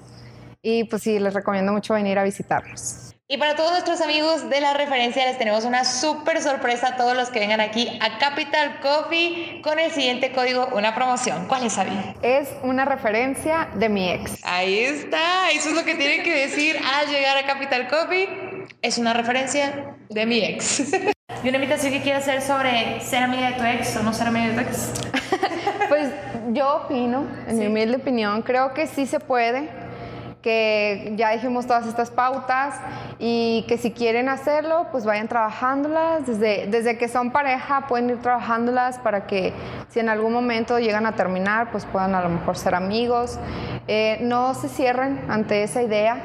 y 0.62 0.84
pues 0.84 1.02
sí, 1.02 1.18
les 1.18 1.34
recomiendo 1.34 1.72
mucho 1.72 1.94
venir 1.94 2.18
a 2.18 2.24
visitarnos. 2.24 3.14
Y 3.30 3.36
para 3.36 3.56
todos 3.56 3.72
nuestros 3.72 4.00
amigos 4.00 4.48
de 4.48 4.58
la 4.62 4.72
referencia 4.72 5.26
les 5.26 5.36
tenemos 5.36 5.66
una 5.66 5.84
súper 5.84 6.40
sorpresa 6.40 6.88
a 6.88 6.96
todos 6.96 7.14
los 7.14 7.28
que 7.28 7.40
vengan 7.40 7.60
aquí 7.60 7.86
a 8.00 8.18
Capital 8.18 8.80
Coffee 8.80 9.60
con 9.62 9.78
el 9.78 9.90
siguiente 9.90 10.32
código, 10.32 10.66
una 10.72 10.94
promoción. 10.94 11.46
¿Cuál 11.46 11.66
es, 11.66 11.76
Abby? 11.76 11.92
Es 12.22 12.48
una 12.62 12.86
referencia 12.86 13.68
de 13.74 13.90
mi 13.90 14.10
ex. 14.10 14.42
Ahí 14.44 14.78
está, 14.78 15.50
eso 15.50 15.68
es 15.68 15.74
lo 15.74 15.84
que 15.84 15.94
tienen 15.94 16.22
que 16.22 16.32
decir 16.32 16.78
al 16.78 17.08
llegar 17.08 17.36
a 17.36 17.44
Capital 17.44 17.86
Coffee. 17.88 18.66
Es 18.80 18.96
una 18.96 19.12
referencia 19.12 19.94
de 20.08 20.24
mi 20.24 20.42
ex. 20.42 20.84
¿Y 21.44 21.48
una 21.48 21.58
invitación 21.58 21.92
que 21.92 22.00
quieras 22.00 22.22
hacer 22.22 22.40
sobre 22.40 23.00
ser 23.00 23.22
amiga 23.22 23.50
de 23.50 23.56
tu 23.56 23.64
ex 23.64 23.94
o 23.96 24.02
no 24.02 24.14
ser 24.14 24.28
amiga 24.28 24.48
de 24.48 24.54
tu 24.54 24.60
ex? 24.60 24.90
Yo 26.52 26.82
opino, 26.84 27.24
en 27.46 27.58
mi 27.58 27.66
humilde 27.66 27.96
opinión, 27.96 28.42
creo 28.42 28.74
que 28.74 28.86
sí 28.86 29.06
se 29.06 29.20
puede 29.20 29.68
que 30.42 31.14
ya 31.16 31.30
dijimos 31.30 31.66
todas 31.66 31.86
estas 31.86 32.10
pautas 32.10 32.76
y 33.18 33.64
que 33.68 33.76
si 33.76 33.90
quieren 33.90 34.28
hacerlo, 34.28 34.86
pues 34.92 35.04
vayan 35.04 35.28
trabajándolas. 35.28 36.26
Desde, 36.26 36.66
desde 36.68 36.96
que 36.96 37.08
son 37.08 37.32
pareja 37.32 37.86
pueden 37.88 38.10
ir 38.10 38.22
trabajándolas 38.22 38.98
para 38.98 39.26
que 39.26 39.52
si 39.88 40.00
en 40.00 40.08
algún 40.08 40.32
momento 40.32 40.78
llegan 40.78 41.06
a 41.06 41.12
terminar, 41.12 41.70
pues 41.72 41.84
puedan 41.86 42.14
a 42.14 42.22
lo 42.22 42.28
mejor 42.28 42.56
ser 42.56 42.74
amigos. 42.74 43.38
Eh, 43.88 44.18
no 44.22 44.54
se 44.54 44.68
cierren 44.68 45.20
ante 45.28 45.62
esa 45.64 45.82
idea. 45.82 46.22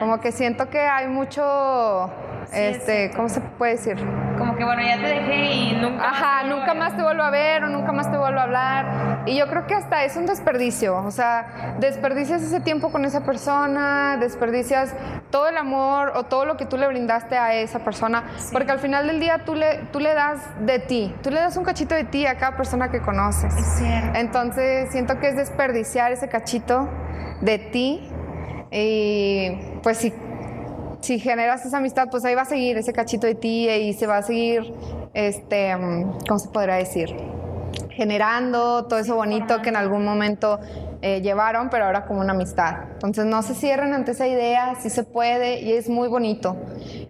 Como 0.00 0.18
que 0.20 0.32
siento 0.32 0.68
que 0.68 0.80
hay 0.80 1.06
mucho 1.06 2.10
este, 2.52 3.10
¿cómo 3.14 3.28
se 3.28 3.40
puede 3.40 3.72
decir? 3.72 3.96
Como 4.38 4.56
que 4.56 4.64
bueno, 4.64 4.82
ya 4.82 4.96
te 4.96 5.06
dejé 5.06 5.52
y 5.52 5.72
nunca 5.74 6.08
Ajá, 6.08 6.42
nunca 6.44 6.74
más 6.74 6.96
te 6.96 7.02
vuelvo 7.02 7.22
a 7.22 7.30
ver 7.30 7.62
o 7.64 7.68
nunca 7.68 7.92
más 7.92 8.10
te 8.10 8.16
vuelvo 8.16 8.40
a 8.40 8.42
hablar. 8.42 9.22
Y 9.26 9.36
yo 9.36 9.46
creo 9.48 9.66
que 9.66 9.74
hasta 9.74 10.04
es 10.04 10.16
un 10.16 10.26
desperdicio, 10.26 10.96
o 10.96 11.10
sea, 11.10 11.76
desperdicias 11.78 12.42
ese 12.42 12.60
tiempo 12.60 12.90
con 12.90 13.04
esa 13.04 13.22
persona, 13.22 14.16
desperdicias 14.18 14.94
todo 15.30 15.48
el 15.48 15.56
amor 15.56 16.12
o 16.16 16.24
todo 16.24 16.44
lo 16.44 16.56
que 16.56 16.66
tú 16.66 16.76
le 16.76 16.86
brindaste 16.88 17.36
a 17.36 17.54
esa 17.54 17.80
persona, 17.80 18.24
porque 18.52 18.72
al 18.72 18.78
final 18.80 19.06
del 19.06 19.20
día 19.20 19.44
tú 19.44 19.54
le, 19.54 19.76
tú 19.92 20.00
le 20.00 20.14
das 20.14 20.40
de 20.60 20.78
ti, 20.78 21.14
tú 21.22 21.30
le 21.30 21.38
das 21.38 21.56
un 21.56 21.64
cachito 21.64 21.94
de 21.94 22.04
ti 22.04 22.26
a 22.26 22.36
cada 22.36 22.56
persona 22.56 22.90
que 22.90 23.00
conoces. 23.00 23.54
Es 23.54 23.78
cierto. 23.78 24.18
Entonces 24.18 24.90
siento 24.90 25.20
que 25.20 25.28
es 25.28 25.36
desperdiciar 25.36 26.12
ese 26.12 26.28
cachito 26.28 26.88
de 27.42 27.58
ti 27.58 28.10
y 28.70 29.69
pues 29.82 29.98
sí 29.98 30.12
si 31.00 31.18
generas 31.18 31.64
esa 31.64 31.78
amistad, 31.78 32.08
pues 32.10 32.24
ahí 32.24 32.34
va 32.34 32.42
a 32.42 32.46
seguir 32.46 32.76
ese 32.76 32.92
cachito 32.92 33.26
de 33.26 33.34
ti 33.34 33.68
y 33.68 33.92
se 33.94 34.06
va 34.06 34.18
a 34.18 34.22
seguir, 34.22 34.72
este, 35.14 35.74
¿cómo 36.28 36.38
se 36.38 36.48
podrá 36.50 36.76
decir? 36.76 37.14
Generando 37.90 38.86
todo 38.86 38.98
eso 38.98 39.14
bonito 39.14 39.62
que 39.62 39.70
en 39.70 39.76
algún 39.76 40.04
momento 40.04 40.60
eh, 41.02 41.22
llevaron, 41.22 41.70
pero 41.70 41.86
ahora 41.86 42.04
como 42.04 42.20
una 42.20 42.32
amistad. 42.32 42.84
Entonces 42.92 43.24
no 43.24 43.42
se 43.42 43.54
cierren 43.54 43.94
ante 43.94 44.12
esa 44.12 44.28
idea, 44.28 44.74
sí 44.80 44.90
se 44.90 45.04
puede 45.04 45.60
y 45.62 45.72
es 45.72 45.88
muy 45.88 46.08
bonito. 46.08 46.56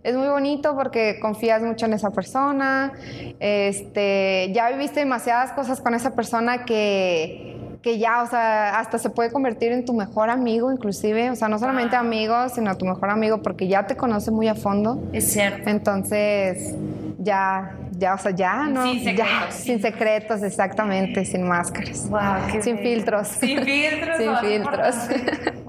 Es 0.02 0.14
muy 0.14 0.28
bonito 0.28 0.76
porque 0.76 1.18
confías 1.20 1.62
mucho 1.62 1.86
en 1.86 1.94
esa 1.94 2.10
persona, 2.10 2.92
este, 3.40 4.50
ya 4.52 4.70
viviste 4.70 5.00
demasiadas 5.00 5.52
cosas 5.52 5.80
con 5.80 5.94
esa 5.94 6.14
persona 6.14 6.64
que 6.64 7.59
que 7.82 7.98
ya, 7.98 8.22
o 8.22 8.26
sea, 8.26 8.78
hasta 8.78 8.98
se 8.98 9.10
puede 9.10 9.30
convertir 9.30 9.72
en 9.72 9.84
tu 9.84 9.94
mejor 9.94 10.28
amigo, 10.28 10.70
inclusive, 10.70 11.30
o 11.30 11.36
sea, 11.36 11.48
no 11.48 11.58
solamente 11.58 11.96
amigo, 11.96 12.48
sino 12.48 12.76
tu 12.76 12.84
mejor 12.84 13.10
amigo, 13.10 13.42
porque 13.42 13.68
ya 13.68 13.86
te 13.86 13.96
conoce 13.96 14.30
muy 14.30 14.48
a 14.48 14.54
fondo. 14.54 15.02
Es 15.12 15.32
cierto. 15.32 15.70
Entonces, 15.70 16.74
ya, 17.18 17.76
ya, 17.92 18.14
o 18.14 18.18
sea, 18.18 18.32
ya, 18.32 18.66
¿no? 18.66 18.82
Sin 18.84 19.04
secretos. 19.04 19.54
sin 19.54 19.80
secretos, 19.80 20.42
exactamente, 20.42 21.24
sin 21.24 21.46
máscaras. 21.48 22.08
Wow, 22.10 22.62
sin 22.62 22.78
filtros. 22.78 23.28
Sin 23.28 23.62
filtros. 23.62 24.16
sin 24.18 24.36
filtros. 24.36 24.96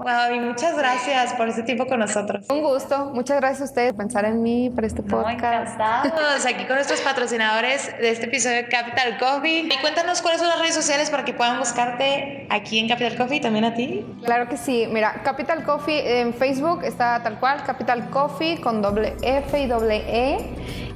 Wow, 0.02 0.34
y 0.34 0.40
muchas 0.40 0.76
gracias 0.76 1.32
por 1.34 1.48
este 1.48 1.62
tiempo 1.62 1.86
con 1.86 2.00
nosotros. 2.00 2.46
Un 2.50 2.60
gusto, 2.60 3.12
muchas 3.14 3.38
gracias 3.38 3.60
a 3.60 3.64
ustedes 3.64 3.92
por 3.92 3.98
pensar 3.98 4.24
en 4.24 4.42
mí, 4.42 4.68
por 4.68 4.84
este 4.84 5.02
podcast. 5.02 5.30
encantados. 5.30 6.44
Aquí 6.44 6.64
con 6.64 6.74
nuestros 6.74 7.00
patrocinadores 7.02 7.86
de 7.98 8.10
este 8.10 8.26
episodio 8.26 8.56
de 8.56 8.68
Capital 8.68 9.16
Coffee. 9.18 9.60
Y 9.60 9.80
cuéntanos 9.80 10.20
cuáles 10.20 10.40
son 10.40 10.48
las 10.48 10.58
redes 10.58 10.74
sociales 10.74 11.08
para 11.08 11.24
que 11.24 11.32
puedan 11.32 11.58
buscarte 11.58 12.48
aquí 12.50 12.80
en 12.80 12.88
Capital 12.88 13.16
Coffee 13.16 13.36
y 13.36 13.40
también 13.40 13.64
a 13.64 13.74
ti. 13.74 14.04
Claro 14.24 14.48
que 14.48 14.56
sí. 14.56 14.88
Mira, 14.90 15.22
Capital 15.22 15.62
Coffee 15.64 16.20
en 16.20 16.34
Facebook 16.34 16.82
está 16.82 17.22
tal 17.22 17.38
cual, 17.38 17.62
Capital 17.64 18.10
Coffee 18.10 18.60
con 18.60 18.82
doble 18.82 19.14
F 19.22 19.56
y 19.60 19.66
doble 19.66 20.02
E. 20.08 20.38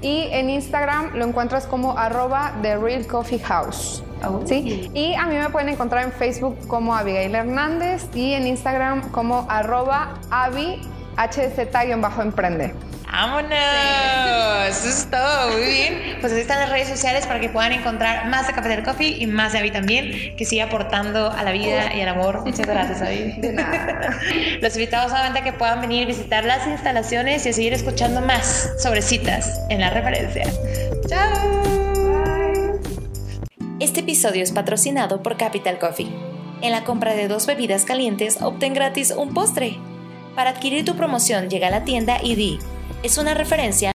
Y 0.03 0.29
en 0.33 0.51
Instagram 0.51 1.15
lo 1.15 1.25
encuentras 1.27 1.67
como 1.67 1.97
arroba 1.97 2.53
The 2.63 2.77
Real 2.77 3.07
Coffee 3.07 3.39
House. 3.39 4.03
Oh. 4.25 4.43
¿sí? 4.47 4.91
Y 4.95 5.15
a 5.15 5.27
mí 5.27 5.37
me 5.37 5.49
pueden 5.51 5.69
encontrar 5.69 6.05
en 6.05 6.13
Facebook 6.13 6.57
como 6.67 6.95
Abigail 6.95 7.35
Hernández 7.35 8.07
y 8.15 8.33
en 8.33 8.47
Instagram 8.47 9.11
como 9.11 9.47
arroba 9.49 10.15
Abi 10.31 10.81
HZ-emprende. 11.17 12.75
¡Vámonos! 13.11 14.69
Eso 14.69 14.89
es 14.89 15.09
todo, 15.11 15.53
muy 15.53 15.63
bien. 15.63 16.17
Pues 16.21 16.33
así 16.33 16.43
están 16.43 16.61
las 16.61 16.71
redes 16.71 16.89
sociales 16.89 17.27
para 17.27 17.41
que 17.41 17.49
puedan 17.49 17.73
encontrar 17.73 18.27
más 18.29 18.47
de 18.47 18.53
Café 18.53 18.69
del 18.69 18.83
Coffee 18.83 19.17
y 19.23 19.27
más 19.27 19.53
de 19.53 19.61
Abby 19.61 19.71
también, 19.71 20.37
que 20.37 20.45
sigue 20.45 20.61
aportando 20.61 21.31
a 21.31 21.43
la 21.43 21.53
vida 21.53 21.95
y 21.95 22.01
al 22.03 22.09
amor. 22.09 22.45
Muchas 22.45 22.67
gracias, 22.67 23.01
Abby. 23.01 23.33
De 23.39 23.53
nada. 23.55 24.11
Los 24.61 24.75
invitamos 24.77 25.13
nuevamente 25.13 25.41
a 25.41 25.45
que 25.45 25.53
puedan 25.53 25.81
venir 25.81 26.05
a 26.05 26.07
visitar 26.09 26.45
las 26.45 26.67
instalaciones 26.67 27.47
y 27.47 27.49
a 27.49 27.53
seguir 27.55 27.73
escuchando 27.73 28.21
más 28.21 28.73
sobre 28.79 29.01
citas 29.01 29.63
en 29.71 29.81
la 29.81 29.91
referencia. 29.91 30.45
¡Chao! 31.09 31.76
Este 33.79 34.01
episodio 34.01 34.43
es 34.43 34.53
patrocinado 34.53 35.23
por 35.23 35.37
Capital 35.37 35.79
Coffee. 35.79 36.09
En 36.63 36.73
la 36.73 36.85
compra 36.85 37.15
de 37.15 37.29
dos 37.29 37.45
bebidas 37.45 37.85
calientes, 37.85 38.41
obtén 38.41 38.73
gratis 38.73 39.11
un 39.11 39.35
postre. 39.35 39.77
Para 40.35 40.49
adquirir 40.49 40.87
tu 40.87 40.97
promoción, 40.97 41.51
llega 41.51 41.69
a 41.69 41.71
la 41.71 41.85
tienda 41.85 42.17
y 42.23 42.37
di, 42.37 42.59
es 43.03 43.19
una 43.19 43.35
referencia 43.35 43.85